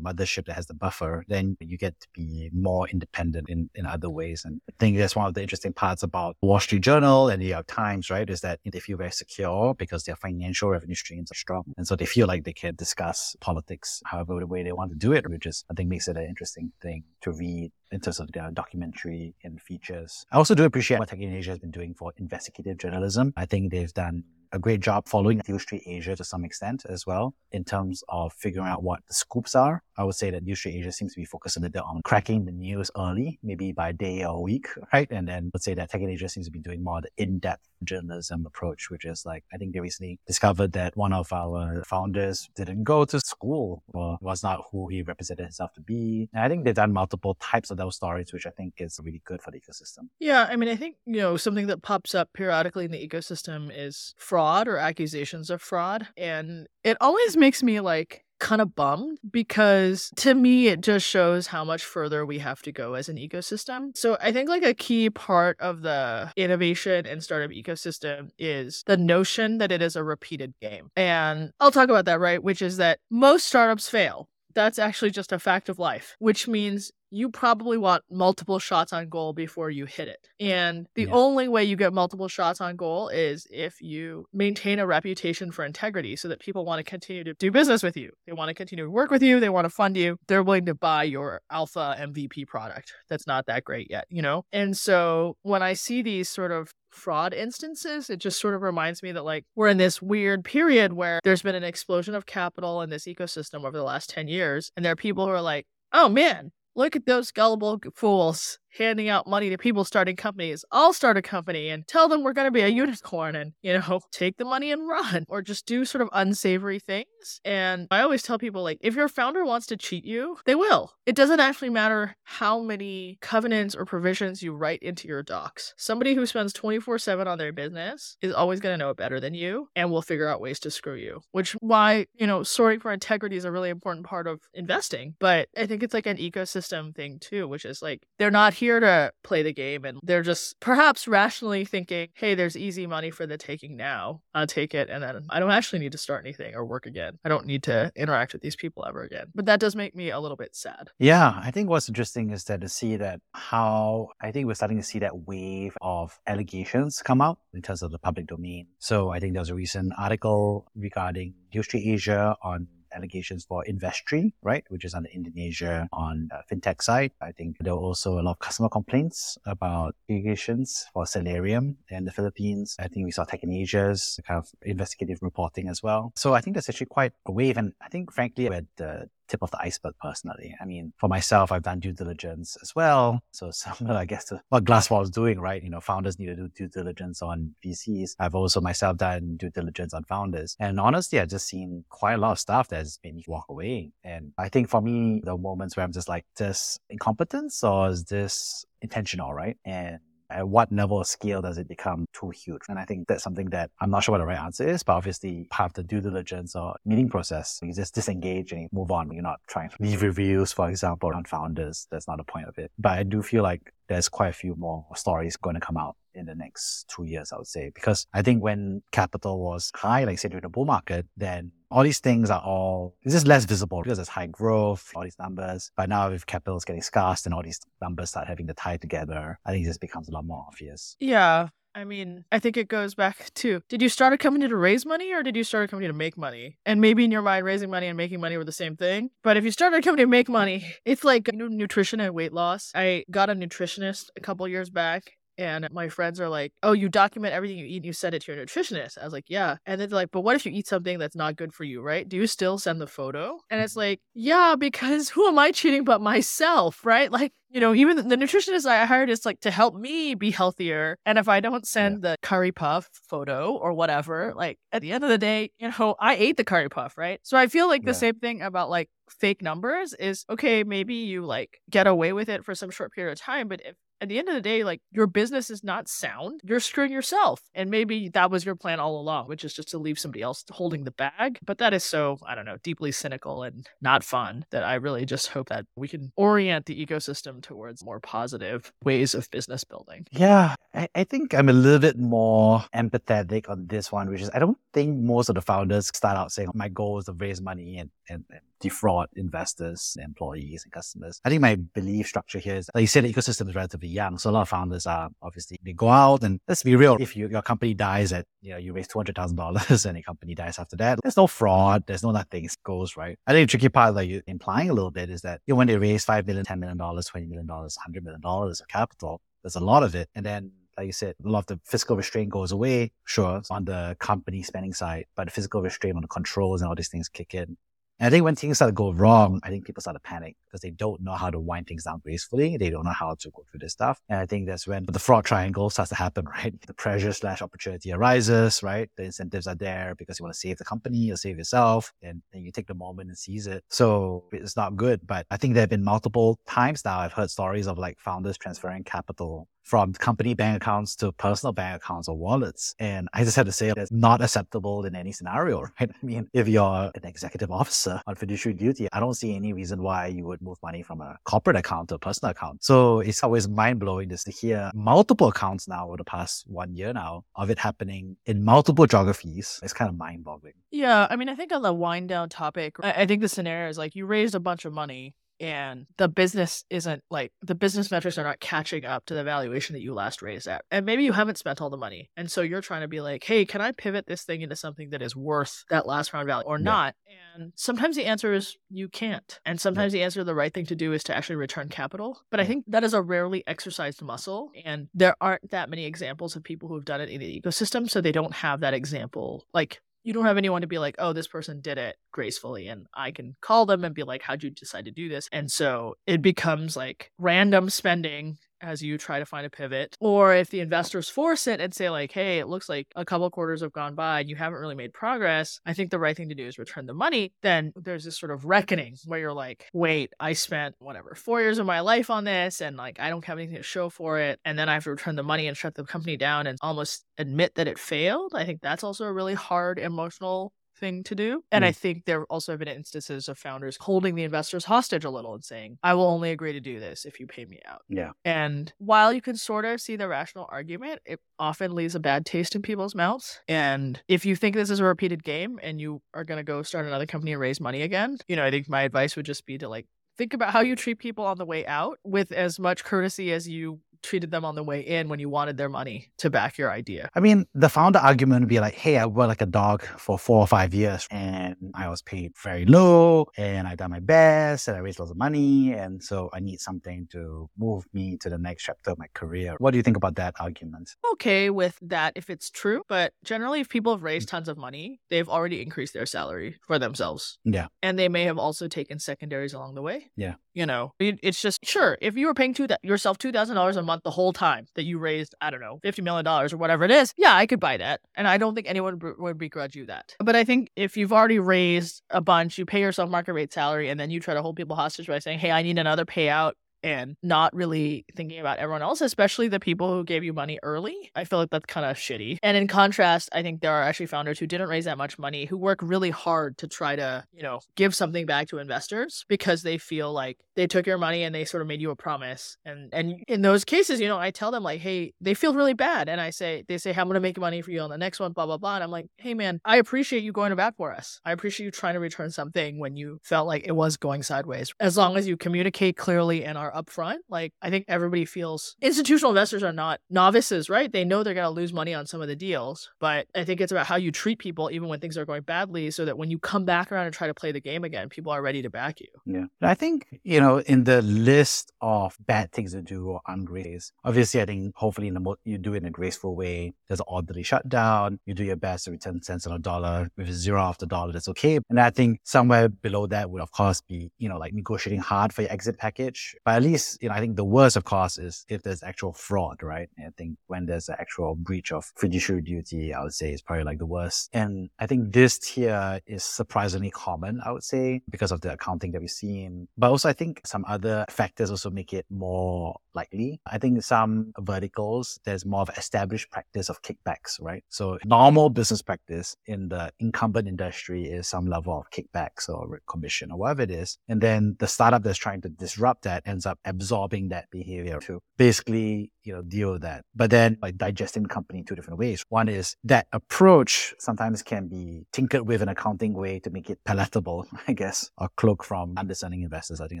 mothership 0.00 0.46
that 0.46 0.52
has 0.52 0.66
the 0.66 0.74
buffer, 0.74 1.24
then 1.26 1.56
you 1.58 1.76
get 1.76 1.98
to 2.00 2.08
be 2.14 2.50
more 2.52 2.88
independent 2.88 3.48
in, 3.50 3.68
in 3.74 3.84
other 3.84 4.08
ways. 4.08 4.44
And 4.44 4.60
I 4.70 4.74
think 4.78 4.96
that's 4.96 5.16
one 5.16 5.26
of 5.26 5.34
the 5.34 5.42
interesting 5.42 5.72
parts 5.72 6.04
about 6.04 6.36
Wall 6.40 6.60
Street 6.60 6.82
Journal 6.82 7.28
and 7.28 7.40
the 7.40 7.46
New 7.46 7.50
York 7.50 7.66
Times, 7.66 8.10
right? 8.10 8.30
Is 8.30 8.42
that 8.42 8.60
they 8.64 8.78
feel 8.78 8.96
very 8.96 9.10
secure 9.10 9.74
because 9.74 10.04
their 10.04 10.14
financial 10.14 10.70
revenue 10.70 10.94
streams 10.94 11.32
are 11.32 11.36
strong. 11.36 11.64
And 11.76 11.84
so 11.84 11.96
they 11.96 12.06
feel 12.06 12.28
like 12.28 12.44
they 12.44 12.52
can 12.52 12.76
discuss 12.76 13.34
politics 13.40 14.02
however 14.04 14.38
the 14.38 14.46
way 14.46 14.62
they 14.62 14.72
want 14.72 14.92
to 14.92 14.96
do 14.96 15.12
it, 15.12 15.28
which 15.28 15.46
is, 15.46 15.64
I 15.68 15.74
think, 15.74 15.88
makes 15.88 16.06
it 16.06 16.16
an 16.16 16.26
interesting 16.26 16.70
thing 16.80 17.02
to 17.22 17.32
read 17.32 17.72
in 17.90 18.00
terms 18.00 18.20
of 18.20 18.30
their 18.32 18.50
documentary 18.52 19.34
and 19.42 19.60
features. 19.60 20.26
I 20.30 20.36
also 20.36 20.54
do 20.54 20.64
appreciate 20.64 20.98
what 20.98 21.08
Tech 21.08 21.18
in 21.18 21.34
Asia 21.34 21.50
has 21.50 21.58
been 21.58 21.70
doing 21.70 21.94
for 21.94 22.12
investigative 22.18 22.78
journalism. 22.78 23.32
I 23.36 23.46
think 23.46 23.72
they've 23.72 23.92
done 23.92 24.24
a 24.56 24.58
great 24.58 24.80
job 24.80 25.06
following 25.06 25.38
DealStreetAsia 25.40 26.16
to 26.16 26.24
some 26.24 26.42
extent 26.42 26.84
as 26.88 27.06
well 27.06 27.34
in 27.52 27.62
terms 27.62 28.02
of 28.08 28.32
figuring 28.32 28.66
out 28.66 28.82
what 28.82 29.00
the 29.06 29.14
scoops 29.14 29.54
are. 29.54 29.82
I 29.98 30.04
would 30.04 30.14
say 30.14 30.30
that 30.30 30.44
DealStreetAsia 30.44 30.92
seems 30.92 31.14
to 31.14 31.20
be 31.20 31.24
focused 31.24 31.56
a 31.56 31.60
little 31.60 31.72
bit 31.72 31.82
on 31.82 32.02
cracking 32.02 32.44
the 32.44 32.52
news 32.52 32.90
early, 32.98 33.38
maybe 33.42 33.72
by 33.72 33.92
day 33.92 34.24
or 34.24 34.42
week, 34.42 34.68
right? 34.92 35.10
And 35.10 35.26
then 35.26 35.50
let's 35.54 35.64
say 35.64 35.74
that 35.74 35.90
Tech 35.90 36.00
in 36.00 36.10
Asia 36.10 36.28
seems 36.28 36.46
to 36.46 36.52
be 36.52 36.60
doing 36.60 36.84
more 36.84 37.00
the 37.00 37.08
in-depth 37.16 37.66
journalism 37.84 38.44
approach, 38.46 38.90
which 38.90 39.04
is 39.04 39.24
like, 39.24 39.44
I 39.52 39.56
think 39.56 39.72
they 39.72 39.80
recently 39.80 40.18
discovered 40.26 40.72
that 40.72 40.96
one 40.96 41.12
of 41.12 41.32
our 41.32 41.82
founders 41.84 42.50
didn't 42.56 42.84
go 42.84 43.04
to 43.06 43.20
school 43.20 43.82
or 43.88 44.18
was 44.20 44.42
not 44.42 44.64
who 44.70 44.88
he 44.88 45.02
represented 45.02 45.44
himself 45.44 45.72
to 45.74 45.80
be. 45.80 46.28
And 46.34 46.42
I 46.42 46.48
think 46.48 46.64
they've 46.64 46.74
done 46.74 46.92
multiple 46.92 47.36
types 47.40 47.70
of 47.70 47.78
those 47.78 47.96
stories, 47.96 48.32
which 48.32 48.46
I 48.46 48.50
think 48.50 48.74
is 48.78 49.00
really 49.02 49.22
good 49.24 49.40
for 49.40 49.50
the 49.50 49.58
ecosystem. 49.58 50.08
Yeah, 50.18 50.46
I 50.48 50.56
mean, 50.56 50.68
I 50.68 50.76
think, 50.76 50.96
you 51.06 51.20
know, 51.20 51.36
something 51.36 51.68
that 51.68 51.82
pops 51.82 52.14
up 52.14 52.32
periodically 52.34 52.84
in 52.84 52.90
the 52.90 53.08
ecosystem 53.08 53.70
is 53.74 54.14
fraud 54.18 54.68
or 54.68 54.76
accusations 54.76 55.48
of 55.48 55.62
fraud. 55.62 56.06
And 56.16 56.66
it 56.84 56.96
always 57.00 57.36
makes 57.36 57.62
me 57.62 57.80
like, 57.80 58.24
kind 58.38 58.60
of 58.60 58.74
bummed 58.74 59.18
because 59.30 60.10
to 60.16 60.34
me 60.34 60.68
it 60.68 60.80
just 60.80 61.06
shows 61.06 61.46
how 61.46 61.64
much 61.64 61.84
further 61.84 62.24
we 62.26 62.38
have 62.38 62.62
to 62.62 62.72
go 62.72 62.94
as 62.94 63.08
an 63.08 63.16
ecosystem. 63.16 63.96
So 63.96 64.16
I 64.20 64.32
think 64.32 64.48
like 64.48 64.62
a 64.62 64.74
key 64.74 65.10
part 65.10 65.58
of 65.60 65.82
the 65.82 66.32
innovation 66.36 67.06
and 67.06 67.22
startup 67.22 67.50
ecosystem 67.50 68.30
is 68.38 68.82
the 68.86 68.96
notion 68.96 69.58
that 69.58 69.72
it 69.72 69.82
is 69.82 69.96
a 69.96 70.04
repeated 70.04 70.54
game. 70.60 70.90
And 70.96 71.52
I'll 71.60 71.70
talk 71.70 71.88
about 71.88 72.04
that 72.06 72.20
right, 72.20 72.42
which 72.42 72.62
is 72.62 72.76
that 72.78 72.98
most 73.10 73.46
startups 73.46 73.88
fail. 73.88 74.28
That's 74.56 74.78
actually 74.80 75.10
just 75.12 75.30
a 75.32 75.38
fact 75.38 75.68
of 75.68 75.78
life, 75.78 76.16
which 76.18 76.48
means 76.48 76.90
you 77.10 77.30
probably 77.30 77.78
want 77.78 78.02
multiple 78.10 78.58
shots 78.58 78.92
on 78.92 79.08
goal 79.08 79.32
before 79.32 79.70
you 79.70 79.84
hit 79.84 80.08
it. 80.08 80.18
And 80.40 80.86
the 80.96 81.02
Yeah. 81.04 81.12
only 81.12 81.46
way 81.46 81.62
you 81.62 81.76
get 81.76 81.92
multiple 81.92 82.26
shots 82.26 82.60
on 82.60 82.74
goal 82.74 83.08
is 83.10 83.46
if 83.50 83.80
you 83.80 84.26
maintain 84.32 84.80
a 84.80 84.86
reputation 84.86 85.52
for 85.52 85.64
integrity 85.64 86.16
so 86.16 86.26
that 86.28 86.40
people 86.40 86.64
want 86.64 86.80
to 86.84 86.90
continue 86.90 87.22
to 87.22 87.34
do 87.34 87.50
business 87.52 87.82
with 87.84 87.96
you. 87.96 88.10
They 88.26 88.32
want 88.32 88.48
to 88.48 88.54
continue 88.54 88.84
to 88.86 88.90
work 88.90 89.10
with 89.10 89.22
you. 89.22 89.38
They 89.38 89.50
want 89.50 89.66
to 89.66 89.70
fund 89.70 89.96
you. 89.96 90.16
They're 90.26 90.42
willing 90.42 90.66
to 90.66 90.74
buy 90.74 91.04
your 91.04 91.42
alpha 91.50 91.94
MVP 92.00 92.44
product 92.46 92.92
that's 93.08 93.26
not 93.26 93.46
that 93.46 93.62
great 93.62 93.88
yet, 93.88 94.06
you 94.08 94.20
know? 94.22 94.44
And 94.52 94.76
so 94.76 95.36
when 95.42 95.62
I 95.62 95.74
see 95.74 96.02
these 96.02 96.28
sort 96.28 96.50
of 96.50 96.72
fraud 96.96 97.32
instances, 97.32 98.10
it 98.10 98.18
just 98.18 98.40
sort 98.40 98.54
of 98.54 98.62
reminds 98.62 99.02
me 99.02 99.12
that 99.12 99.24
like 99.24 99.44
we're 99.54 99.68
in 99.68 99.76
this 99.76 100.00
weird 100.02 100.44
period 100.44 100.92
where 100.92 101.20
there's 101.22 101.42
been 101.42 101.54
an 101.54 101.64
explosion 101.64 102.14
of 102.14 102.26
capital 102.26 102.82
in 102.82 102.90
this 102.90 103.04
ecosystem 103.04 103.64
over 103.64 103.76
the 103.76 103.84
last 103.84 104.10
10 104.10 104.28
years. 104.28 104.72
And 104.76 104.84
there 104.84 104.92
are 104.92 104.96
people 104.96 105.26
who 105.26 105.32
are 105.32 105.42
like, 105.42 105.66
oh 105.92 106.08
man, 106.08 106.52
look 106.74 106.96
at 106.96 107.06
those 107.06 107.32
gullible 107.32 107.80
fools 107.94 108.58
handing 108.76 109.08
out 109.08 109.26
money 109.26 109.50
to 109.50 109.58
people 109.58 109.84
starting 109.84 110.16
companies. 110.16 110.64
I'll 110.72 110.92
start 110.92 111.16
a 111.16 111.22
company 111.22 111.68
and 111.68 111.86
tell 111.86 112.08
them 112.08 112.22
we're 112.22 112.32
going 112.32 112.46
to 112.46 112.50
be 112.50 112.60
a 112.60 112.68
unicorn 112.68 113.36
and, 113.36 113.52
you 113.62 113.72
know, 113.72 114.00
take 114.12 114.36
the 114.36 114.44
money 114.44 114.70
and 114.70 114.86
run 114.88 115.24
or 115.28 115.42
just 115.42 115.66
do 115.66 115.84
sort 115.84 116.02
of 116.02 116.08
unsavory 116.12 116.78
things. 116.78 117.40
And 117.44 117.88
I 117.90 118.00
always 118.00 118.22
tell 118.22 118.38
people, 118.38 118.62
like, 118.62 118.78
if 118.80 118.94
your 118.94 119.08
founder 119.08 119.44
wants 119.44 119.66
to 119.66 119.76
cheat 119.76 120.04
you, 120.04 120.38
they 120.46 120.54
will. 120.54 120.92
It 121.06 121.16
doesn't 121.16 121.40
actually 121.40 121.70
matter 121.70 122.16
how 122.24 122.60
many 122.60 123.18
covenants 123.20 123.74
or 123.74 123.84
provisions 123.84 124.42
you 124.42 124.54
write 124.54 124.82
into 124.82 125.08
your 125.08 125.22
docs. 125.22 125.74
Somebody 125.76 126.14
who 126.14 126.26
spends 126.26 126.52
24 126.52 126.98
7 126.98 127.26
on 127.26 127.38
their 127.38 127.52
business 127.52 128.16
is 128.22 128.32
always 128.32 128.60
going 128.60 128.74
to 128.74 128.78
know 128.78 128.90
it 128.90 128.96
better 128.96 129.20
than 129.20 129.34
you 129.34 129.68
and 129.74 129.90
will 129.90 130.02
figure 130.02 130.28
out 130.28 130.40
ways 130.40 130.60
to 130.60 130.70
screw 130.70 130.94
you, 130.94 131.20
which 131.32 131.52
why, 131.60 132.06
you 132.14 132.26
know, 132.26 132.42
sorting 132.42 132.80
for 132.80 132.92
integrity 132.92 133.36
is 133.36 133.44
a 133.44 133.52
really 133.52 133.70
important 133.70 134.06
part 134.06 134.26
of 134.26 134.40
investing. 134.54 135.14
But 135.18 135.48
I 135.56 135.66
think 135.66 135.82
it's 135.82 135.94
like 135.94 136.06
an 136.06 136.16
ecosystem 136.16 136.94
thing 136.94 137.18
too, 137.20 137.48
which 137.48 137.64
is 137.64 137.82
like 137.82 138.02
they're 138.18 138.30
not 138.30 138.54
here 138.66 138.80
to 138.80 139.12
play 139.22 139.44
the 139.44 139.52
game 139.52 139.84
and 139.84 140.00
they're 140.02 140.22
just 140.22 140.58
perhaps 140.58 141.06
rationally 141.06 141.64
thinking, 141.64 142.08
hey, 142.14 142.34
there's 142.34 142.56
easy 142.56 142.84
money 142.86 143.10
for 143.12 143.24
the 143.24 143.38
taking 143.38 143.76
now. 143.76 144.22
I'll 144.34 144.46
take 144.46 144.74
it 144.74 144.90
and 144.90 145.02
then 145.02 145.24
I 145.30 145.38
don't 145.38 145.52
actually 145.52 145.78
need 145.78 145.92
to 145.92 145.98
start 145.98 146.24
anything 146.24 146.54
or 146.56 146.64
work 146.64 146.84
again. 146.86 147.18
I 147.24 147.28
don't 147.28 147.46
need 147.46 147.62
to 147.64 147.92
interact 147.94 148.32
with 148.32 148.42
these 148.42 148.56
people 148.56 148.84
ever 148.84 149.02
again. 149.02 149.26
But 149.34 149.46
that 149.46 149.60
does 149.60 149.76
make 149.76 149.94
me 149.94 150.10
a 150.10 150.18
little 150.18 150.36
bit 150.36 150.56
sad. 150.56 150.88
Yeah, 150.98 151.40
I 151.40 151.52
think 151.52 151.68
what's 151.68 151.88
interesting 151.88 152.30
is 152.30 152.42
that 152.44 152.60
to 152.60 152.68
see 152.68 152.96
that 152.96 153.20
how 153.32 154.08
I 154.20 154.32
think 154.32 154.46
we're 154.46 154.54
starting 154.54 154.78
to 154.78 154.82
see 154.82 154.98
that 154.98 155.16
wave 155.26 155.76
of 155.80 156.18
allegations 156.26 157.02
come 157.02 157.20
out 157.20 157.38
in 157.54 157.62
terms 157.62 157.82
of 157.82 157.92
the 157.92 157.98
public 158.00 158.26
domain. 158.26 158.66
So 158.80 159.10
I 159.10 159.20
think 159.20 159.32
there 159.32 159.42
was 159.42 159.50
a 159.50 159.54
recent 159.54 159.92
article 159.96 160.66
regarding 160.74 161.34
Street 161.62 161.86
Asia 161.86 162.36
on 162.42 162.66
allegations 162.96 163.44
for 163.44 163.64
Investree, 163.68 164.32
right, 164.42 164.64
which 164.68 164.84
is 164.84 164.94
under 164.94 165.08
Indonesia 165.10 165.88
on 165.92 166.28
fintech 166.50 166.82
side. 166.82 167.12
I 167.20 167.32
think 167.32 167.58
there 167.60 167.74
were 167.74 167.82
also 167.82 168.18
a 168.18 168.22
lot 168.22 168.32
of 168.32 168.38
customer 168.38 168.68
complaints 168.68 169.38
about 169.46 169.94
allegations 170.10 170.86
for 170.92 171.04
Celerium 171.04 171.76
in 171.90 172.04
the 172.04 172.12
Philippines. 172.12 172.76
I 172.78 172.88
think 172.88 173.04
we 173.04 173.12
saw 173.12 173.24
Tech 173.24 173.42
in 173.42 173.52
Asia's 173.52 174.18
kind 174.26 174.38
of 174.38 174.48
investigative 174.62 175.18
reporting 175.22 175.68
as 175.68 175.82
well. 175.82 176.12
So 176.16 176.34
I 176.34 176.40
think 176.40 176.56
that's 176.56 176.68
actually 176.68 176.86
quite 176.86 177.12
a 177.26 177.32
wave. 177.32 177.56
And 177.56 177.72
I 177.80 177.88
think, 177.88 178.12
frankly, 178.12 178.48
where 178.48 178.62
the 178.76 179.08
tip 179.28 179.42
of 179.42 179.50
the 179.50 179.60
iceberg 179.60 179.94
personally. 180.00 180.54
I 180.60 180.64
mean, 180.64 180.92
for 180.96 181.08
myself, 181.08 181.52
I've 181.52 181.62
done 181.62 181.80
due 181.80 181.92
diligence 181.92 182.56
as 182.62 182.74
well. 182.74 183.20
So 183.32 183.50
similar, 183.52 183.96
I 183.96 184.04
guess, 184.04 184.24
to 184.26 184.42
what 184.48 184.64
Glasswall 184.64 185.02
is 185.02 185.10
doing, 185.10 185.40
right? 185.40 185.62
You 185.62 185.70
know, 185.70 185.80
founders 185.80 186.18
need 186.18 186.26
to 186.26 186.36
do 186.36 186.48
due 186.48 186.68
diligence 186.68 187.22
on 187.22 187.54
VCs. 187.64 188.16
I've 188.18 188.34
also 188.34 188.60
myself 188.60 188.96
done 188.96 189.36
due 189.36 189.50
diligence 189.50 189.94
on 189.94 190.04
founders. 190.04 190.56
And 190.60 190.80
honestly, 190.80 191.20
I've 191.20 191.28
just 191.28 191.46
seen 191.46 191.84
quite 191.88 192.14
a 192.14 192.18
lot 192.18 192.32
of 192.32 192.38
stuff 192.38 192.68
that's 192.68 192.98
made 193.04 193.14
me 193.14 193.24
walk 193.26 193.46
away. 193.48 193.92
And 194.04 194.32
I 194.38 194.48
think 194.48 194.68
for 194.68 194.80
me, 194.80 195.20
the 195.24 195.36
moments 195.36 195.76
where 195.76 195.84
I'm 195.84 195.92
just 195.92 196.08
like, 196.08 196.24
this 196.36 196.78
incompetence 196.90 197.62
or 197.62 197.88
is 197.88 198.04
this 198.04 198.64
intentional, 198.82 199.32
right? 199.32 199.56
And 199.64 199.98
at 200.30 200.48
what 200.48 200.72
level 200.72 201.00
of 201.00 201.06
scale 201.06 201.42
does 201.42 201.58
it 201.58 201.68
become 201.68 202.06
too 202.12 202.30
huge? 202.30 202.62
And 202.68 202.78
I 202.78 202.84
think 202.84 203.08
that's 203.08 203.22
something 203.22 203.50
that 203.50 203.70
I'm 203.80 203.90
not 203.90 204.04
sure 204.04 204.12
what 204.12 204.18
the 204.18 204.26
right 204.26 204.38
answer 204.38 204.68
is, 204.68 204.82
but 204.82 204.94
obviously 204.94 205.46
part 205.50 205.70
of 205.70 205.74
the 205.74 205.82
due 205.82 206.00
diligence 206.00 206.56
or 206.56 206.76
meeting 206.84 207.08
process, 207.08 207.60
you 207.62 207.72
just 207.72 207.94
disengage 207.94 208.52
and 208.52 208.68
move 208.72 208.90
on. 208.90 209.12
You're 209.12 209.22
not 209.22 209.40
trying 209.46 209.70
to 209.70 209.76
leave 209.80 210.02
reviews, 210.02 210.52
for 210.52 210.68
example, 210.68 211.12
on 211.14 211.24
founders. 211.24 211.86
That's 211.90 212.08
not 212.08 212.18
the 212.18 212.24
point 212.24 212.48
of 212.48 212.58
it. 212.58 212.70
But 212.78 212.98
I 212.98 213.02
do 213.02 213.22
feel 213.22 213.42
like 213.42 213.72
there's 213.88 214.08
quite 214.08 214.28
a 214.28 214.32
few 214.32 214.54
more 214.56 214.84
stories 214.94 215.36
going 215.36 215.54
to 215.54 215.60
come 215.60 215.76
out 215.76 215.96
in 216.14 216.26
the 216.26 216.34
next 216.34 216.86
two 216.88 217.04
years, 217.04 217.32
I 217.32 217.36
would 217.36 217.46
say. 217.46 217.70
Because 217.74 218.06
I 218.12 218.22
think 218.22 218.42
when 218.42 218.82
capital 218.90 219.38
was 219.40 219.70
high, 219.74 220.04
like 220.04 220.18
say 220.18 220.28
during 220.28 220.42
the 220.42 220.48
bull 220.48 220.64
market, 220.64 221.06
then 221.16 221.52
all 221.70 221.82
these 221.82 222.00
things 222.00 222.30
are 222.30 222.40
all 222.40 222.96
it's 223.02 223.14
just 223.14 223.26
less 223.26 223.44
visible 223.44 223.82
because 223.82 223.98
there's 223.98 224.08
high 224.08 224.26
growth, 224.26 224.92
all 224.94 225.02
these 225.02 225.18
numbers. 225.18 225.70
But 225.76 225.88
now 225.88 226.10
if 226.10 226.26
capital 226.26 226.56
is 226.56 226.64
getting 226.64 226.82
scarce 226.82 227.26
and 227.26 227.34
all 227.34 227.42
these 227.42 227.60
numbers 227.80 228.10
start 228.10 228.28
having 228.28 228.46
to 228.46 228.54
tie 228.54 228.76
together, 228.76 229.38
I 229.44 229.52
think 229.52 229.64
it 229.64 229.68
just 229.68 229.80
becomes 229.80 230.08
a 230.08 230.12
lot 230.12 230.24
more 230.24 230.44
obvious. 230.46 230.96
Yeah. 231.00 231.48
I 231.74 231.84
mean, 231.84 232.24
I 232.32 232.38
think 232.38 232.56
it 232.56 232.68
goes 232.68 232.94
back 232.94 233.34
to 233.34 233.60
did 233.68 233.82
you 233.82 233.90
start 233.90 234.14
a 234.14 234.16
company 234.18 234.48
to 234.48 234.56
raise 234.56 234.86
money 234.86 235.12
or 235.12 235.22
did 235.22 235.36
you 235.36 235.44
start 235.44 235.64
a 235.64 235.68
company 235.68 235.88
to 235.88 235.92
make 235.92 236.16
money? 236.16 236.56
And 236.64 236.80
maybe 236.80 237.04
in 237.04 237.10
your 237.10 237.20
mind, 237.20 237.44
raising 237.44 237.68
money 237.68 237.86
and 237.86 237.98
making 237.98 238.18
money 238.18 238.38
were 238.38 238.44
the 238.44 238.52
same 238.52 238.76
thing. 238.76 239.10
But 239.22 239.36
if 239.36 239.44
you 239.44 239.50
started 239.50 239.76
a 239.76 239.82
company 239.82 240.04
to 240.04 240.08
make 240.08 240.30
money, 240.30 240.64
it's 240.86 241.04
like 241.04 241.28
nutrition 241.34 242.00
and 242.00 242.14
weight 242.14 242.32
loss. 242.32 242.72
I 242.74 243.04
got 243.10 243.28
a 243.28 243.34
nutritionist 243.34 244.08
a 244.16 244.20
couple 244.20 244.48
years 244.48 244.70
back 244.70 245.12
and 245.38 245.68
my 245.72 245.88
friends 245.88 246.20
are 246.20 246.28
like, 246.28 246.52
"Oh, 246.62 246.72
you 246.72 246.88
document 246.88 247.34
everything 247.34 247.58
you 247.58 247.66
eat. 247.66 247.76
and 247.76 247.86
You 247.86 247.92
send 247.92 248.14
it 248.14 248.22
to 248.22 248.34
your 248.34 248.44
nutritionist." 248.44 248.98
I 248.98 249.04
was 249.04 249.12
like, 249.12 249.26
"Yeah." 249.28 249.56
And 249.66 249.80
then 249.80 249.88
they're 249.88 249.96
like, 249.96 250.10
"But 250.10 250.22
what 250.22 250.36
if 250.36 250.46
you 250.46 250.52
eat 250.52 250.66
something 250.66 250.98
that's 250.98 251.16
not 251.16 251.36
good 251.36 251.52
for 251.52 251.64
you, 251.64 251.80
right? 251.82 252.08
Do 252.08 252.16
you 252.16 252.26
still 252.26 252.58
send 252.58 252.80
the 252.80 252.86
photo?" 252.86 253.38
And 253.50 253.60
it's 253.60 253.72
mm-hmm. 253.72 253.80
like, 253.80 254.00
"Yeah, 254.14 254.54
because 254.58 255.08
who 255.16 255.26
am 255.28 255.38
I 255.38 255.50
cheating 255.52 255.84
but 255.84 256.00
myself, 256.00 256.84
right? 256.84 257.10
Like, 257.10 257.32
you 257.48 257.60
know, 257.60 257.74
even 257.74 258.08
the 258.08 258.16
nutritionist 258.16 258.66
I 258.66 258.84
hired 258.84 259.08
is 259.08 259.24
like 259.24 259.40
to 259.40 259.50
help 259.50 259.74
me 259.74 260.14
be 260.14 260.30
healthier. 260.30 260.98
And 261.06 261.16
if 261.16 261.28
I 261.28 261.40
don't 261.40 261.66
send 261.66 262.02
yeah. 262.02 262.10
the 262.10 262.16
curry 262.20 262.52
puff 262.52 262.90
photo 263.08 263.54
or 263.54 263.72
whatever, 263.72 264.32
like 264.34 264.58
at 264.72 264.82
the 264.82 264.92
end 264.92 265.04
of 265.04 265.10
the 265.10 265.18
day, 265.18 265.50
you 265.58 265.70
know, 265.78 265.94
I 265.98 266.16
ate 266.16 266.36
the 266.36 266.44
curry 266.44 266.68
puff, 266.68 266.98
right? 266.98 267.20
So 267.22 267.38
I 267.38 267.46
feel 267.46 267.68
like 267.68 267.82
yeah. 267.82 267.90
the 267.92 267.94
same 267.94 268.16
thing 268.16 268.42
about 268.42 268.68
like 268.68 268.90
fake 269.08 269.42
numbers 269.42 269.94
is 269.94 270.24
okay, 270.28 270.64
maybe 270.64 270.94
you 270.94 271.24
like 271.24 271.60
get 271.70 271.86
away 271.86 272.12
with 272.12 272.28
it 272.28 272.44
for 272.44 272.54
some 272.54 272.70
short 272.70 272.92
period 272.92 273.12
of 273.12 273.18
time, 273.20 273.48
but 273.48 273.60
if 273.64 273.76
at 274.00 274.08
the 274.08 274.18
end 274.18 274.28
of 274.28 274.34
the 274.34 274.40
day, 274.40 274.64
like 274.64 274.80
your 274.90 275.06
business 275.06 275.50
is 275.50 275.64
not 275.64 275.88
sound, 275.88 276.40
you're 276.44 276.60
screwing 276.60 276.92
yourself. 276.92 277.40
And 277.54 277.70
maybe 277.70 278.08
that 278.10 278.30
was 278.30 278.44
your 278.44 278.54
plan 278.54 278.80
all 278.80 279.00
along, 279.00 279.28
which 279.28 279.44
is 279.44 279.54
just 279.54 279.68
to 279.68 279.78
leave 279.78 279.98
somebody 279.98 280.22
else 280.22 280.44
holding 280.50 280.84
the 280.84 280.90
bag. 280.90 281.38
But 281.44 281.58
that 281.58 281.72
is 281.72 281.84
so, 281.84 282.18
I 282.26 282.34
don't 282.34 282.44
know, 282.44 282.58
deeply 282.62 282.92
cynical 282.92 283.42
and 283.42 283.66
not 283.80 284.04
fun 284.04 284.44
that 284.50 284.62
I 284.64 284.74
really 284.74 285.04
just 285.04 285.28
hope 285.28 285.48
that 285.48 285.66
we 285.76 285.88
can 285.88 286.12
orient 286.16 286.66
the 286.66 286.86
ecosystem 286.86 287.42
towards 287.42 287.84
more 287.84 288.00
positive 288.00 288.72
ways 288.84 289.14
of 289.14 289.30
business 289.30 289.64
building. 289.64 290.06
Yeah, 290.10 290.54
I, 290.74 290.88
I 290.94 291.04
think 291.04 291.34
I'm 291.34 291.48
a 291.48 291.54
little 291.54 291.78
bit 291.78 291.98
more 291.98 292.64
empathetic 292.74 293.48
on 293.48 293.66
this 293.66 293.90
one, 293.90 294.10
which 294.10 294.20
is 294.20 294.30
I 294.34 294.38
don't 294.38 294.58
think 294.72 294.98
most 294.98 295.28
of 295.28 295.34
the 295.34 295.42
founders 295.42 295.88
start 295.88 296.16
out 296.16 296.32
saying, 296.32 296.50
my 296.54 296.68
goal 296.68 296.98
is 296.98 297.06
to 297.06 297.12
raise 297.12 297.40
money 297.40 297.78
and, 297.78 297.90
and, 298.08 298.24
and 298.30 298.40
defraud 298.60 299.08
investors, 299.16 299.96
employees, 300.00 300.62
and 300.64 300.72
customers. 300.72 301.20
I 301.24 301.28
think 301.28 301.42
my 301.42 301.56
belief 301.56 302.06
structure 302.06 302.38
here 302.38 302.56
is, 302.56 302.70
like 302.74 302.82
you 302.82 302.86
said, 302.86 303.04
the 303.04 303.12
ecosystem 303.12 303.48
is 303.48 303.54
relatively 303.54 303.88
young. 303.88 304.18
So 304.18 304.30
a 304.30 304.32
lot 304.32 304.42
of 304.42 304.48
founders 304.48 304.86
are 304.86 305.10
obviously, 305.22 305.58
they 305.62 305.72
go 305.72 305.88
out 305.88 306.22
and 306.22 306.40
let's 306.48 306.62
be 306.62 306.76
real. 306.76 306.96
If 307.00 307.16
you, 307.16 307.28
your 307.28 307.42
company 307.42 307.74
dies 307.74 308.12
at, 308.12 308.26
you 308.40 308.52
know, 308.52 308.58
you 308.58 308.72
raise 308.72 308.88
$200,000 308.88 309.86
and 309.88 309.98
a 309.98 310.02
company 310.02 310.34
dies 310.34 310.58
after 310.58 310.76
that, 310.76 310.98
there's 311.02 311.16
no 311.16 311.26
fraud. 311.26 311.84
There's 311.86 312.02
no 312.02 312.10
nothing 312.10 312.44
it 312.44 312.56
goes, 312.64 312.96
right? 312.96 313.18
I 313.26 313.32
think 313.32 313.48
the 313.48 313.58
tricky 313.58 313.68
part 313.68 313.94
that 313.94 314.06
you're 314.06 314.22
implying 314.26 314.70
a 314.70 314.74
little 314.74 314.90
bit 314.90 315.10
is 315.10 315.22
that 315.22 315.40
you 315.46 315.54
know, 315.54 315.58
when 315.58 315.66
they 315.66 315.76
raise 315.76 316.04
$5 316.04 316.26
million, 316.26 316.44
$10 316.44 316.58
million, 316.58 316.78
$20 316.78 317.28
million, 317.28 317.46
$100 317.46 318.02
million 318.02 318.20
of 318.24 318.68
capital, 318.68 319.20
there's 319.42 319.56
a 319.56 319.60
lot 319.60 319.82
of 319.82 319.94
it. 319.94 320.08
And 320.14 320.24
then 320.24 320.52
like 320.76 320.86
you 320.86 320.92
said, 320.92 321.14
a 321.24 321.28
lot 321.28 321.38
of 321.38 321.46
the 321.46 321.60
fiscal 321.64 321.96
restraint 321.96 322.30
goes 322.30 322.52
away, 322.52 322.92
sure, 323.04 323.42
on 323.50 323.64
the 323.64 323.96
company 323.98 324.42
spending 324.42 324.74
side, 324.74 325.06
but 325.14 325.26
the 325.26 325.30
physical 325.30 325.62
restraint 325.62 325.96
on 325.96 326.02
the 326.02 326.08
controls 326.08 326.60
and 326.60 326.68
all 326.68 326.74
these 326.74 326.88
things 326.88 327.08
kick 327.08 327.34
in. 327.34 327.56
And 327.98 328.06
I 328.06 328.10
think 328.10 328.24
when 328.24 328.36
things 328.36 328.58
start 328.58 328.68
to 328.68 328.74
go 328.74 328.92
wrong, 328.92 329.40
I 329.42 329.48
think 329.48 329.64
people 329.64 329.80
start 329.80 329.94
to 329.94 330.00
panic 330.00 330.36
because 330.44 330.60
they 330.60 330.70
don't 330.70 331.00
know 331.00 331.14
how 331.14 331.30
to 331.30 331.40
wind 331.40 331.66
things 331.66 331.84
down 331.84 332.00
gracefully. 332.04 332.58
They 332.58 332.68
don't 332.68 332.84
know 332.84 332.90
how 332.90 333.14
to 333.14 333.30
go 333.30 333.44
through 333.50 333.60
this 333.60 333.72
stuff. 333.72 334.00
And 334.10 334.18
I 334.18 334.26
think 334.26 334.46
that's 334.46 334.66
when 334.66 334.84
the 334.84 334.98
fraud 334.98 335.24
triangle 335.24 335.70
starts 335.70 335.88
to 335.90 335.94
happen, 335.94 336.26
right? 336.36 336.54
The 336.66 336.74
pressure 336.74 337.12
slash 337.12 337.40
opportunity 337.40 337.92
arises, 337.92 338.62
right? 338.62 338.90
The 338.96 339.04
incentives 339.04 339.46
are 339.46 339.54
there 339.54 339.94
because 339.96 340.18
you 340.18 340.24
want 340.24 340.34
to 340.34 340.38
save 340.38 340.58
the 340.58 340.64
company 340.64 341.10
or 341.10 341.16
save 341.16 341.38
yourself. 341.38 341.94
And 342.02 342.20
then 342.32 342.42
you 342.42 342.52
take 342.52 342.66
the 342.66 342.74
moment 342.74 343.08
and 343.08 343.16
seize 343.16 343.46
it. 343.46 343.64
So 343.70 344.24
it's 344.30 344.56
not 344.56 344.76
good. 344.76 345.06
But 345.06 345.26
I 345.30 345.38
think 345.38 345.54
there 345.54 345.62
have 345.62 345.70
been 345.70 345.84
multiple 345.84 346.38
times 346.46 346.84
now 346.84 346.98
I've 346.98 347.14
heard 347.14 347.30
stories 347.30 347.66
of 347.66 347.78
like 347.78 347.98
founders 347.98 348.36
transferring 348.36 348.84
capital 348.84 349.48
from 349.66 349.92
company 349.94 350.32
bank 350.32 350.62
accounts 350.62 350.94
to 350.94 351.10
personal 351.10 351.52
bank 351.52 351.82
accounts 351.82 352.08
or 352.08 352.16
wallets. 352.16 352.76
And 352.78 353.08
I 353.12 353.24
just 353.24 353.34
had 353.34 353.46
to 353.46 353.52
say 353.52 353.72
that's 353.74 353.90
not 353.90 354.22
acceptable 354.22 354.84
in 354.84 354.94
any 354.94 355.10
scenario, 355.10 355.62
right? 355.80 355.90
I 355.90 356.06
mean, 356.06 356.28
if 356.32 356.46
you're 356.46 356.92
an 356.94 357.04
executive 357.04 357.50
officer 357.50 358.00
on 358.06 358.14
fiduciary 358.14 358.54
duty, 358.54 358.86
I 358.92 359.00
don't 359.00 359.14
see 359.14 359.34
any 359.34 359.52
reason 359.52 359.82
why 359.82 360.06
you 360.06 360.24
would 360.24 360.40
move 360.40 360.58
money 360.62 360.82
from 360.84 361.00
a 361.00 361.18
corporate 361.24 361.56
account 361.56 361.88
to 361.88 361.96
a 361.96 361.98
personal 361.98 362.30
account. 362.30 362.62
So 362.62 363.00
it's 363.00 363.24
always 363.24 363.48
mind 363.48 363.80
blowing 363.80 364.08
just 364.08 364.26
to 364.26 364.32
hear 364.32 364.70
multiple 364.72 365.28
accounts 365.28 365.66
now 365.66 365.88
over 365.88 365.96
the 365.96 366.04
past 366.04 366.44
one 366.46 366.76
year 366.76 366.92
now 366.92 367.24
of 367.34 367.50
it 367.50 367.58
happening 367.58 368.16
in 368.24 368.44
multiple 368.44 368.86
geographies. 368.86 369.58
It's 369.64 369.72
kind 369.72 369.88
of 369.88 369.96
mind 369.96 370.22
boggling. 370.22 370.54
Yeah. 370.70 371.08
I 371.10 371.16
mean, 371.16 371.28
I 371.28 371.34
think 371.34 371.52
on 371.52 371.62
the 371.62 371.74
wind 371.74 372.08
down 372.08 372.28
topic, 372.28 372.76
I 372.84 373.04
think 373.06 373.20
the 373.20 373.28
scenario 373.28 373.68
is 373.68 373.78
like 373.78 373.96
you 373.96 374.06
raised 374.06 374.36
a 374.36 374.40
bunch 374.40 374.64
of 374.64 374.72
money 374.72 375.16
and 375.40 375.86
the 375.96 376.08
business 376.08 376.64
isn't 376.70 377.02
like 377.10 377.32
the 377.42 377.54
business 377.54 377.90
metrics 377.90 378.18
are 378.18 378.24
not 378.24 378.40
catching 378.40 378.84
up 378.84 379.06
to 379.06 379.14
the 379.14 379.24
valuation 379.24 379.74
that 379.74 379.82
you 379.82 379.94
last 379.94 380.22
raised 380.22 380.48
at. 380.48 380.64
And 380.70 380.86
maybe 380.86 381.04
you 381.04 381.12
haven't 381.12 381.38
spent 381.38 381.60
all 381.60 381.70
the 381.70 381.76
money. 381.76 382.10
And 382.16 382.30
so 382.30 382.42
you're 382.42 382.60
trying 382.60 382.82
to 382.82 382.88
be 382.88 383.00
like, 383.00 383.24
hey, 383.24 383.44
can 383.44 383.60
I 383.60 383.72
pivot 383.72 384.06
this 384.06 384.22
thing 384.22 384.42
into 384.42 384.56
something 384.56 384.90
that 384.90 385.02
is 385.02 385.14
worth 385.14 385.64
that 385.70 385.86
last 385.86 386.12
round 386.12 386.26
value 386.26 386.46
or 386.46 386.58
yeah. 386.58 386.64
not? 386.64 386.94
And 387.34 387.52
sometimes 387.56 387.96
the 387.96 388.06
answer 388.06 388.32
is 388.32 388.56
you 388.70 388.88
can't. 388.88 389.40
And 389.44 389.60
sometimes 389.60 389.92
yeah. 389.92 389.98
the 389.98 390.04
answer, 390.04 390.24
the 390.24 390.34
right 390.34 390.52
thing 390.52 390.66
to 390.66 390.76
do 390.76 390.92
is 390.92 391.04
to 391.04 391.16
actually 391.16 391.36
return 391.36 391.68
capital. 391.68 392.20
But 392.30 392.40
I 392.40 392.44
think 392.44 392.64
that 392.68 392.84
is 392.84 392.94
a 392.94 393.02
rarely 393.02 393.44
exercised 393.46 394.02
muscle. 394.02 394.50
And 394.64 394.88
there 394.94 395.16
aren't 395.20 395.50
that 395.50 395.70
many 395.70 395.84
examples 395.84 396.36
of 396.36 396.42
people 396.42 396.68
who 396.68 396.74
have 396.76 396.84
done 396.84 397.00
it 397.00 397.10
in 397.10 397.20
the 397.20 397.40
ecosystem. 397.40 397.88
So 397.90 398.00
they 398.00 398.12
don't 398.12 398.34
have 398.34 398.60
that 398.60 398.74
example. 398.74 399.46
Like 399.52 399.80
you 400.06 400.12
don't 400.12 400.24
have 400.24 400.38
anyone 400.38 400.60
to 400.60 400.68
be 400.68 400.78
like, 400.78 400.94
oh, 401.00 401.12
this 401.12 401.26
person 401.26 401.60
did 401.60 401.78
it 401.78 401.96
gracefully. 402.12 402.68
And 402.68 402.86
I 402.94 403.10
can 403.10 403.34
call 403.40 403.66
them 403.66 403.82
and 403.82 403.92
be 403.92 404.04
like, 404.04 404.22
how'd 404.22 404.44
you 404.44 404.50
decide 404.50 404.84
to 404.84 404.92
do 404.92 405.08
this? 405.08 405.28
And 405.32 405.50
so 405.50 405.96
it 406.06 406.22
becomes 406.22 406.76
like 406.76 407.10
random 407.18 407.68
spending 407.70 408.38
as 408.60 408.82
you 408.82 408.98
try 408.98 409.18
to 409.18 409.26
find 409.26 409.46
a 409.46 409.50
pivot. 409.50 409.96
Or 410.00 410.34
if 410.34 410.50
the 410.50 410.60
investors 410.60 411.08
force 411.08 411.46
it 411.46 411.60
and 411.60 411.74
say, 411.74 411.90
like, 411.90 412.12
hey, 412.12 412.38
it 412.38 412.48
looks 412.48 412.68
like 412.68 412.88
a 412.96 413.04
couple 413.04 413.28
quarters 413.30 413.62
have 413.62 413.72
gone 413.72 413.94
by 413.94 414.20
and 414.20 414.28
you 414.28 414.36
haven't 414.36 414.60
really 414.60 414.74
made 414.74 414.92
progress, 414.92 415.60
I 415.66 415.74
think 415.74 415.90
the 415.90 415.98
right 415.98 416.16
thing 416.16 416.28
to 416.28 416.34
do 416.34 416.46
is 416.46 416.58
return 416.58 416.86
the 416.86 416.94
money. 416.94 417.32
Then 417.42 417.72
there's 417.76 418.04
this 418.04 418.18
sort 418.18 418.32
of 418.32 418.44
reckoning 418.44 418.96
where 419.06 419.20
you're 419.20 419.32
like, 419.32 419.66
wait, 419.72 420.12
I 420.20 420.32
spent 420.32 420.74
whatever, 420.78 421.14
four 421.14 421.40
years 421.40 421.58
of 421.58 421.66
my 421.66 421.80
life 421.80 422.10
on 422.10 422.24
this 422.24 422.60
and 422.60 422.76
like 422.76 423.00
I 423.00 423.10
don't 423.10 423.24
have 423.24 423.38
anything 423.38 423.56
to 423.56 423.62
show 423.62 423.88
for 423.88 424.18
it. 424.18 424.40
And 424.44 424.58
then 424.58 424.68
I 424.68 424.74
have 424.74 424.84
to 424.84 424.90
return 424.90 425.16
the 425.16 425.22
money 425.22 425.46
and 425.46 425.56
shut 425.56 425.74
the 425.74 425.84
company 425.84 426.16
down 426.16 426.46
and 426.46 426.58
almost 426.62 427.04
admit 427.18 427.54
that 427.56 427.68
it 427.68 427.78
failed. 427.78 428.32
I 428.34 428.44
think 428.44 428.60
that's 428.60 428.84
also 428.84 429.04
a 429.04 429.12
really 429.12 429.34
hard 429.34 429.78
emotional 429.78 430.52
thing 430.76 431.02
to 431.04 431.14
do. 431.14 431.42
And 431.50 431.64
mm. 431.64 431.68
I 431.68 431.72
think 431.72 432.04
there 432.04 432.24
also 432.24 432.52
have 432.52 432.58
been 432.58 432.68
instances 432.68 433.28
of 433.28 433.38
founders 433.38 433.76
holding 433.80 434.14
the 434.14 434.22
investors 434.22 434.64
hostage 434.64 435.04
a 435.04 435.10
little 435.10 435.34
and 435.34 435.44
saying, 435.44 435.78
I 435.82 435.94
will 435.94 436.06
only 436.06 436.30
agree 436.30 436.52
to 436.52 436.60
do 436.60 436.80
this 436.80 437.04
if 437.04 437.20
you 437.20 437.26
pay 437.26 437.44
me 437.44 437.60
out. 437.66 437.82
Yeah. 437.88 438.12
And 438.24 438.72
while 438.78 439.12
you 439.12 439.20
can 439.20 439.36
sort 439.36 439.64
of 439.64 439.80
see 439.80 439.96
the 439.96 440.08
rational 440.08 440.46
argument, 440.50 441.00
it 441.04 441.20
often 441.38 441.74
leaves 441.74 441.94
a 441.94 442.00
bad 442.00 442.26
taste 442.26 442.54
in 442.54 442.62
people's 442.62 442.94
mouths. 442.94 443.40
And 443.48 444.00
if 444.08 444.24
you 444.24 444.36
think 444.36 444.54
this 444.54 444.70
is 444.70 444.80
a 444.80 444.84
repeated 444.84 445.22
game 445.22 445.58
and 445.62 445.80
you 445.80 446.02
are 446.14 446.24
going 446.24 446.38
to 446.38 446.44
go 446.44 446.62
start 446.62 446.86
another 446.86 447.06
company 447.06 447.32
and 447.32 447.40
raise 447.40 447.60
money 447.60 447.82
again, 447.82 448.18
you 448.28 448.36
know, 448.36 448.44
I 448.44 448.50
think 448.50 448.68
my 448.68 448.82
advice 448.82 449.16
would 449.16 449.26
just 449.26 449.46
be 449.46 449.58
to 449.58 449.68
like 449.68 449.86
think 450.16 450.34
about 450.34 450.52
how 450.52 450.60
you 450.60 450.74
treat 450.76 450.98
people 450.98 451.24
on 451.24 451.38
the 451.38 451.44
way 451.44 451.66
out 451.66 451.98
with 452.02 452.32
as 452.32 452.58
much 452.58 452.84
courtesy 452.84 453.32
as 453.32 453.48
you 453.48 453.80
treated 454.06 454.30
them 454.30 454.44
on 454.44 454.54
the 454.54 454.62
way 454.62 454.80
in 454.80 455.08
when 455.08 455.18
you 455.18 455.28
wanted 455.28 455.56
their 455.56 455.68
money 455.68 456.12
to 456.18 456.30
back 456.30 456.56
your 456.56 456.70
idea. 456.70 457.10
I 457.14 457.20
mean, 457.20 457.46
the 457.54 457.68
founder 457.68 457.98
argument 457.98 458.42
would 458.42 458.48
be 458.48 458.60
like, 458.60 458.74
hey, 458.74 458.96
I 458.96 459.06
worked 459.06 459.28
like 459.28 459.42
a 459.42 459.46
dog 459.46 459.82
for 459.82 460.18
four 460.18 460.38
or 460.40 460.46
five 460.46 460.72
years 460.72 461.06
and 461.10 461.56
I 461.74 461.88
was 461.88 462.02
paid 462.02 462.32
very 462.42 462.64
low 462.64 463.26
and 463.36 463.66
I 463.66 463.74
done 463.74 463.90
my 463.90 464.00
best 464.00 464.68
and 464.68 464.76
I 464.76 464.80
raised 464.80 464.98
lots 464.98 465.10
of 465.10 465.16
money. 465.16 465.72
And 465.72 466.02
so 466.02 466.30
I 466.32 466.40
need 466.40 466.60
something 466.60 467.08
to 467.12 467.50
move 467.58 467.84
me 467.92 468.16
to 468.18 468.30
the 468.30 468.38
next 468.38 468.62
chapter 468.62 468.90
of 468.92 468.98
my 468.98 469.08
career. 469.14 469.56
What 469.58 469.72
do 469.72 469.76
you 469.76 469.82
think 469.82 469.96
about 469.96 470.14
that 470.16 470.34
argument? 470.38 470.94
Okay 471.12 471.50
with 471.50 471.78
that 471.82 472.12
if 472.14 472.30
it's 472.30 472.50
true, 472.50 472.82
but 472.88 473.12
generally, 473.24 473.60
if 473.60 473.68
people 473.68 473.92
have 473.92 474.00
mm. 474.00 474.04
raised 474.04 474.28
tons 474.28 474.48
of 474.48 474.56
money, 474.56 475.00
they've 475.10 475.28
already 475.28 475.60
increased 475.62 475.94
their 475.94 476.06
salary 476.06 476.56
for 476.62 476.78
themselves. 476.78 477.38
Yeah. 477.44 477.66
And 477.82 477.98
they 477.98 478.08
may 478.08 478.24
have 478.24 478.38
also 478.38 478.68
taken 478.68 478.98
secondaries 478.98 479.52
along 479.54 479.74
the 479.74 479.82
way. 479.82 480.10
Yeah. 480.16 480.34
You 480.56 480.64
know, 480.64 480.94
it- 480.98 481.20
it's 481.22 481.42
just 481.42 481.58
sure 481.62 481.98
if 482.00 482.16
you 482.16 482.26
were 482.26 482.32
paying 482.32 482.54
two, 482.54 482.66
yourself 482.82 483.18
$2,000 483.18 483.76
a 483.76 483.82
month 483.82 484.04
the 484.04 484.10
whole 484.10 484.32
time 484.32 484.66
that 484.74 484.84
you 484.84 484.98
raised, 484.98 485.34
I 485.42 485.50
don't 485.50 485.60
know, 485.60 485.80
$50 485.84 486.02
million 486.02 486.26
or 486.26 486.48
whatever 486.56 486.82
it 486.84 486.90
is, 486.90 487.12
yeah, 487.18 487.34
I 487.34 487.44
could 487.46 487.60
buy 487.60 487.76
that. 487.76 488.00
And 488.16 488.26
I 488.26 488.38
don't 488.38 488.54
think 488.54 488.66
anyone 488.66 488.96
b- 488.96 489.10
would 489.18 489.36
begrudge 489.36 489.76
you 489.76 489.84
that. 489.86 490.14
But 490.18 490.34
I 490.34 490.44
think 490.44 490.70
if 490.74 490.96
you've 490.96 491.12
already 491.12 491.38
raised 491.38 492.02
a 492.08 492.22
bunch, 492.22 492.56
you 492.56 492.64
pay 492.64 492.80
yourself 492.80 493.10
market 493.10 493.34
rate 493.34 493.52
salary, 493.52 493.90
and 493.90 494.00
then 494.00 494.08
you 494.08 494.18
try 494.18 494.32
to 494.32 494.40
hold 494.40 494.56
people 494.56 494.76
hostage 494.76 495.08
by 495.08 495.18
saying, 495.18 495.40
hey, 495.40 495.50
I 495.50 495.60
need 495.60 495.78
another 495.78 496.06
payout 496.06 496.52
and 496.82 497.16
not 497.22 497.54
really 497.54 498.04
thinking 498.14 498.40
about 498.40 498.58
everyone 498.58 498.82
else, 498.82 499.00
especially 499.00 499.48
the 499.48 499.60
people 499.60 499.92
who 499.92 500.04
gave 500.04 500.24
you 500.24 500.32
money 500.32 500.58
early. 500.62 501.10
I 501.14 501.24
feel 501.24 501.38
like 501.38 501.50
that's 501.50 501.66
kind 501.66 501.86
of 501.86 501.96
shitty. 501.96 502.38
And 502.42 502.56
in 502.56 502.68
contrast, 502.68 503.28
I 503.32 503.42
think 503.42 503.60
there 503.60 503.72
are 503.72 503.82
actually 503.82 504.06
founders 504.06 504.38
who 504.38 504.46
didn't 504.46 504.68
raise 504.68 504.84
that 504.84 504.98
much 504.98 505.18
money 505.18 505.44
who 505.46 505.56
work 505.56 505.80
really 505.82 506.10
hard 506.10 506.58
to 506.58 506.68
try 506.68 506.96
to, 506.96 507.24
you 507.32 507.42
know, 507.42 507.60
give 507.76 507.94
something 507.94 508.26
back 508.26 508.48
to 508.48 508.58
investors 508.58 509.24
because 509.28 509.62
they 509.62 509.78
feel 509.78 510.12
like 510.12 510.38
they 510.54 510.66
took 510.66 510.86
your 510.86 510.98
money 510.98 511.22
and 511.22 511.34
they 511.34 511.44
sort 511.44 511.60
of 511.60 511.68
made 511.68 511.80
you 511.80 511.90
a 511.90 511.96
promise. 511.96 512.56
And 512.64 512.92
and 512.92 513.22
in 513.28 513.42
those 513.42 513.64
cases, 513.64 514.00
you 514.00 514.08
know, 514.08 514.18
I 514.18 514.30
tell 514.30 514.50
them 514.50 514.62
like, 514.62 514.80
hey, 514.80 515.12
they 515.20 515.34
feel 515.34 515.54
really 515.54 515.74
bad. 515.74 516.08
And 516.08 516.20
I 516.20 516.30
say, 516.30 516.64
they 516.68 516.78
say, 516.78 516.90
I'm 516.90 517.08
gonna 517.08 517.20
make 517.20 517.38
money 517.38 517.62
for 517.62 517.70
you 517.70 517.80
on 517.80 517.90
the 517.90 517.98
next 517.98 518.20
one, 518.20 518.32
blah, 518.32 518.46
blah, 518.46 518.58
blah. 518.58 518.76
And 518.76 518.84
I'm 518.84 518.90
like, 518.90 519.06
hey 519.18 519.34
man, 519.34 519.60
I 519.64 519.76
appreciate 519.78 520.22
you 520.22 520.32
going 520.32 520.50
to 520.50 520.56
bat 520.56 520.74
for 520.76 520.92
us. 520.92 521.20
I 521.24 521.32
appreciate 521.32 521.64
you 521.64 521.70
trying 521.70 521.94
to 521.94 522.00
return 522.00 522.30
something 522.30 522.78
when 522.78 522.96
you 522.96 523.18
felt 523.22 523.46
like 523.46 523.66
it 523.66 523.72
was 523.72 523.96
going 523.96 524.22
sideways. 524.22 524.72
As 524.80 524.96
long 524.96 525.16
as 525.16 525.26
you 525.26 525.36
communicate 525.36 525.96
clearly 525.96 526.44
and 526.44 526.56
are 526.56 526.65
upfront, 526.72 527.18
like 527.28 527.52
I 527.62 527.70
think 527.70 527.84
everybody 527.88 528.24
feels 528.24 528.76
institutional 528.80 529.30
investors 529.30 529.62
are 529.62 529.72
not 529.72 530.00
novices, 530.10 530.68
right? 530.70 530.90
They 530.90 531.04
know 531.04 531.22
they're 531.22 531.34
gonna 531.34 531.50
lose 531.50 531.72
money 531.72 531.94
on 531.94 532.06
some 532.06 532.20
of 532.20 532.28
the 532.28 532.36
deals, 532.36 532.90
but 533.00 533.26
I 533.34 533.44
think 533.44 533.60
it's 533.60 533.72
about 533.72 533.86
how 533.86 533.96
you 533.96 534.12
treat 534.12 534.38
people 534.38 534.70
even 534.70 534.88
when 534.88 535.00
things 535.00 535.16
are 535.16 535.24
going 535.24 535.42
badly, 535.42 535.90
so 535.90 536.04
that 536.04 536.18
when 536.18 536.30
you 536.30 536.38
come 536.38 536.64
back 536.64 536.90
around 536.92 537.06
and 537.06 537.14
try 537.14 537.26
to 537.26 537.34
play 537.34 537.52
the 537.52 537.60
game 537.60 537.84
again, 537.84 538.08
people 538.08 538.32
are 538.32 538.42
ready 538.42 538.62
to 538.62 538.70
back 538.70 539.00
you. 539.00 539.08
Yeah. 539.24 539.46
I 539.62 539.74
think, 539.74 540.06
you 540.22 540.40
know, 540.40 540.58
in 540.58 540.84
the 540.84 541.02
list 541.02 541.72
of 541.80 542.16
bad 542.20 542.52
things 542.52 542.72
to 542.72 542.82
do 542.82 543.08
or 543.08 543.20
ungrace, 543.28 543.92
obviously, 544.04 544.40
I 544.40 544.46
think 544.46 544.74
hopefully 544.76 545.08
in 545.08 545.14
the 545.14 545.20
mo- 545.20 545.36
you 545.44 545.58
do 545.58 545.74
it 545.74 545.78
in 545.78 545.86
a 545.86 545.90
graceful 545.90 546.36
way. 546.36 546.74
There's 546.88 547.00
an 547.00 547.06
orderly 547.08 547.42
shutdown. 547.42 548.20
You 548.26 548.34
do 548.34 548.44
your 548.44 548.56
best 548.56 548.84
to 548.84 548.90
return 548.90 549.22
cents 549.22 549.46
on 549.46 549.54
a 549.54 549.58
dollar. 549.58 550.08
If 550.16 550.28
it's 550.28 550.38
zero 550.38 550.62
off 550.62 550.78
the 550.78 550.86
dollar, 550.86 551.12
that's 551.12 551.28
okay. 551.28 551.58
And 551.68 551.80
I 551.80 551.90
think 551.90 552.20
somewhere 552.24 552.68
below 552.68 553.06
that 553.08 553.30
would, 553.30 553.42
of 553.42 553.50
course, 553.50 553.80
be, 553.80 554.10
you 554.18 554.28
know, 554.28 554.38
like 554.38 554.52
negotiating 554.52 555.00
hard 555.00 555.32
for 555.32 555.42
your 555.42 555.52
exit 555.52 555.78
package. 555.78 556.36
But 556.44 556.55
at 556.56 556.62
least, 556.62 557.02
you 557.02 557.10
know, 557.10 557.14
I 557.14 557.20
think 557.20 557.36
the 557.36 557.44
worst, 557.44 557.76
of 557.76 557.84
course, 557.84 558.16
is 558.16 558.46
if 558.48 558.62
there's 558.62 558.82
actual 558.82 559.12
fraud, 559.12 559.62
right? 559.62 559.90
I 559.98 560.08
think 560.16 560.38
when 560.46 560.64
there's 560.64 560.88
an 560.88 560.96
actual 560.98 561.34
breach 561.34 561.70
of 561.70 561.92
fiduciary 561.96 562.40
duty, 562.40 562.94
I 562.94 563.02
would 563.02 563.12
say 563.12 563.30
is 563.30 563.42
probably 563.42 563.64
like 563.64 563.78
the 563.78 563.84
worst. 563.84 564.30
And 564.32 564.70
I 564.78 564.86
think 564.86 565.12
this 565.12 565.38
tier 565.38 566.00
is 566.06 566.24
surprisingly 566.24 566.90
common, 566.90 567.40
I 567.44 567.52
would 567.52 567.62
say, 567.62 568.00
because 568.08 568.32
of 568.32 568.40
the 568.40 568.54
accounting 568.54 568.92
that 568.92 569.02
we've 569.02 569.10
seen. 569.10 569.68
But 569.76 569.90
also, 569.90 570.08
I 570.08 570.14
think 570.14 570.40
some 570.46 570.64
other 570.66 571.04
factors 571.10 571.50
also 571.50 571.68
make 571.68 571.92
it 571.92 572.06
more 572.08 572.76
likely. 572.94 573.38
I 573.46 573.58
think 573.58 573.82
some 573.82 574.32
verticals, 574.38 575.20
there's 575.24 575.44
more 575.44 575.60
of 575.60 575.68
established 575.76 576.30
practice 576.30 576.70
of 576.70 576.80
kickbacks, 576.80 577.38
right? 577.38 577.62
So 577.68 577.98
normal 578.06 578.48
business 578.48 578.80
practice 578.80 579.36
in 579.44 579.68
the 579.68 579.92
incumbent 580.00 580.48
industry 580.48 581.04
is 581.04 581.26
some 581.26 581.46
level 581.46 581.78
of 581.78 581.90
kickbacks 581.90 582.48
or 582.48 582.80
commission 582.88 583.30
or 583.30 583.38
whatever 583.38 583.62
it 583.62 583.70
is. 583.70 583.98
And 584.08 584.22
then 584.22 584.56
the 584.58 584.66
startup 584.66 585.02
that's 585.02 585.18
trying 585.18 585.42
to 585.42 585.50
disrupt 585.50 586.04
that 586.04 586.22
ends 586.24 586.45
up 586.46 586.58
absorbing 586.64 587.28
that 587.28 587.50
behavior 587.50 587.98
to 588.00 588.20
basically, 588.36 589.10
you 589.24 589.32
know, 589.32 589.42
deal 589.42 589.72
with 589.72 589.82
that. 589.82 590.04
But 590.14 590.30
then 590.30 590.58
like 590.62 590.76
digesting 590.76 591.24
the 591.24 591.28
company 591.28 591.60
in 591.60 591.64
two 591.64 591.74
different 591.74 591.98
ways. 591.98 592.24
One 592.28 592.48
is 592.48 592.76
that 592.84 593.06
approach 593.12 593.94
sometimes 593.98 594.42
can 594.42 594.68
be 594.68 595.06
tinkered 595.12 595.46
with 595.46 595.62
an 595.62 595.68
accounting 595.68 596.14
way 596.14 596.40
to 596.40 596.50
make 596.50 596.70
it 596.70 596.78
palatable, 596.84 597.46
I 597.68 597.72
guess, 597.72 598.10
or 598.18 598.28
cloak 598.36 598.64
from 598.64 598.94
understanding 598.96 599.42
investors. 599.42 599.80
I 599.80 599.88
think 599.88 600.00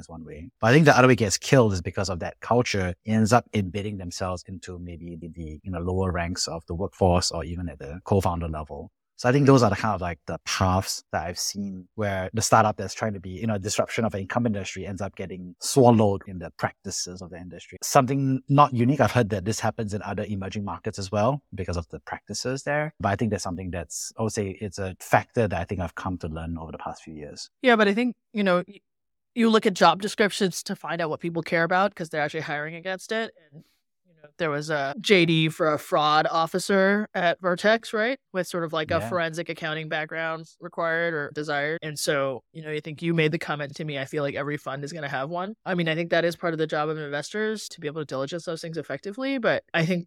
is 0.00 0.08
one 0.08 0.24
way. 0.24 0.50
But 0.60 0.68
I 0.68 0.72
think 0.72 0.86
the 0.86 0.96
other 0.96 1.08
way 1.08 1.16
gets 1.16 1.38
killed 1.38 1.72
is 1.72 1.82
because 1.82 2.08
of 2.08 2.20
that 2.20 2.40
culture 2.40 2.94
ends 3.04 3.32
up 3.32 3.46
embedding 3.52 3.98
themselves 3.98 4.44
into 4.46 4.78
maybe 4.78 5.16
the, 5.16 5.28
the 5.28 5.60
you 5.62 5.70
know 5.70 5.80
lower 5.80 6.12
ranks 6.12 6.46
of 6.46 6.64
the 6.66 6.74
workforce 6.74 7.30
or 7.30 7.44
even 7.44 7.68
at 7.68 7.78
the 7.78 8.00
co-founder 8.04 8.48
level. 8.48 8.90
So 9.16 9.28
I 9.28 9.32
think 9.32 9.46
those 9.46 9.62
are 9.62 9.70
the 9.70 9.76
kind 9.76 9.94
of 9.94 10.02
like 10.02 10.18
the 10.26 10.38
paths 10.44 11.02
that 11.10 11.26
I've 11.26 11.38
seen 11.38 11.88
where 11.94 12.28
the 12.34 12.42
startup 12.42 12.76
that's 12.76 12.92
trying 12.92 13.14
to 13.14 13.20
be, 13.20 13.30
you 13.30 13.46
know, 13.46 13.56
disruption 13.56 14.04
of 14.04 14.14
an 14.14 14.20
incumbent 14.20 14.56
industry 14.56 14.86
ends 14.86 15.00
up 15.00 15.16
getting 15.16 15.56
swallowed 15.60 16.22
in 16.26 16.38
the 16.38 16.50
practices 16.58 17.22
of 17.22 17.30
the 17.30 17.38
industry. 17.38 17.78
Something 17.82 18.42
not 18.48 18.74
unique. 18.74 19.00
I've 19.00 19.12
heard 19.12 19.30
that 19.30 19.46
this 19.46 19.58
happens 19.58 19.94
in 19.94 20.02
other 20.02 20.24
emerging 20.28 20.64
markets 20.64 20.98
as 20.98 21.10
well 21.10 21.42
because 21.54 21.78
of 21.78 21.88
the 21.88 22.00
practices 22.00 22.62
there. 22.64 22.92
But 23.00 23.08
I 23.08 23.16
think 23.16 23.30
that's 23.30 23.44
something 23.44 23.70
that's, 23.70 24.12
I 24.18 24.22
would 24.22 24.32
say 24.32 24.58
it's 24.60 24.78
a 24.78 24.94
factor 25.00 25.48
that 25.48 25.58
I 25.58 25.64
think 25.64 25.80
I've 25.80 25.94
come 25.94 26.18
to 26.18 26.28
learn 26.28 26.58
over 26.58 26.72
the 26.72 26.78
past 26.78 27.02
few 27.02 27.14
years. 27.14 27.48
Yeah, 27.62 27.76
but 27.76 27.88
I 27.88 27.94
think, 27.94 28.16
you 28.34 28.44
know, 28.44 28.64
you 29.34 29.48
look 29.48 29.64
at 29.64 29.72
job 29.72 30.02
descriptions 30.02 30.62
to 30.64 30.76
find 30.76 31.00
out 31.00 31.08
what 31.08 31.20
people 31.20 31.42
care 31.42 31.64
about 31.64 31.90
because 31.90 32.10
they're 32.10 32.22
actually 32.22 32.40
hiring 32.40 32.74
against 32.74 33.12
it. 33.12 33.32
And, 33.52 33.64
there 34.38 34.50
was 34.50 34.70
a 34.70 34.94
JD 35.00 35.52
for 35.52 35.72
a 35.72 35.78
fraud 35.78 36.26
officer 36.30 37.08
at 37.14 37.40
Vertex, 37.40 37.92
right? 37.92 38.18
With 38.32 38.46
sort 38.46 38.64
of 38.64 38.72
like 38.72 38.90
a 38.90 39.00
forensic 39.08 39.48
accounting 39.48 39.88
background 39.88 40.46
required 40.60 41.14
or 41.14 41.30
desired. 41.34 41.78
And 41.82 41.98
so, 41.98 42.42
you 42.52 42.62
know, 42.62 42.70
you 42.70 42.80
think 42.80 43.02
you 43.02 43.14
made 43.14 43.32
the 43.32 43.38
comment 43.38 43.74
to 43.76 43.84
me, 43.84 43.98
I 43.98 44.04
feel 44.04 44.22
like 44.22 44.34
every 44.34 44.56
fund 44.56 44.84
is 44.84 44.92
going 44.92 45.02
to 45.02 45.08
have 45.08 45.30
one. 45.30 45.54
I 45.64 45.74
mean, 45.74 45.88
I 45.88 45.94
think 45.94 46.10
that 46.10 46.24
is 46.24 46.36
part 46.36 46.54
of 46.54 46.58
the 46.58 46.66
job 46.66 46.88
of 46.88 46.98
investors 46.98 47.68
to 47.70 47.80
be 47.80 47.86
able 47.86 48.00
to 48.02 48.06
diligence 48.06 48.44
those 48.44 48.60
things 48.60 48.76
effectively. 48.76 49.38
But 49.38 49.64
I 49.74 49.86
think 49.86 50.06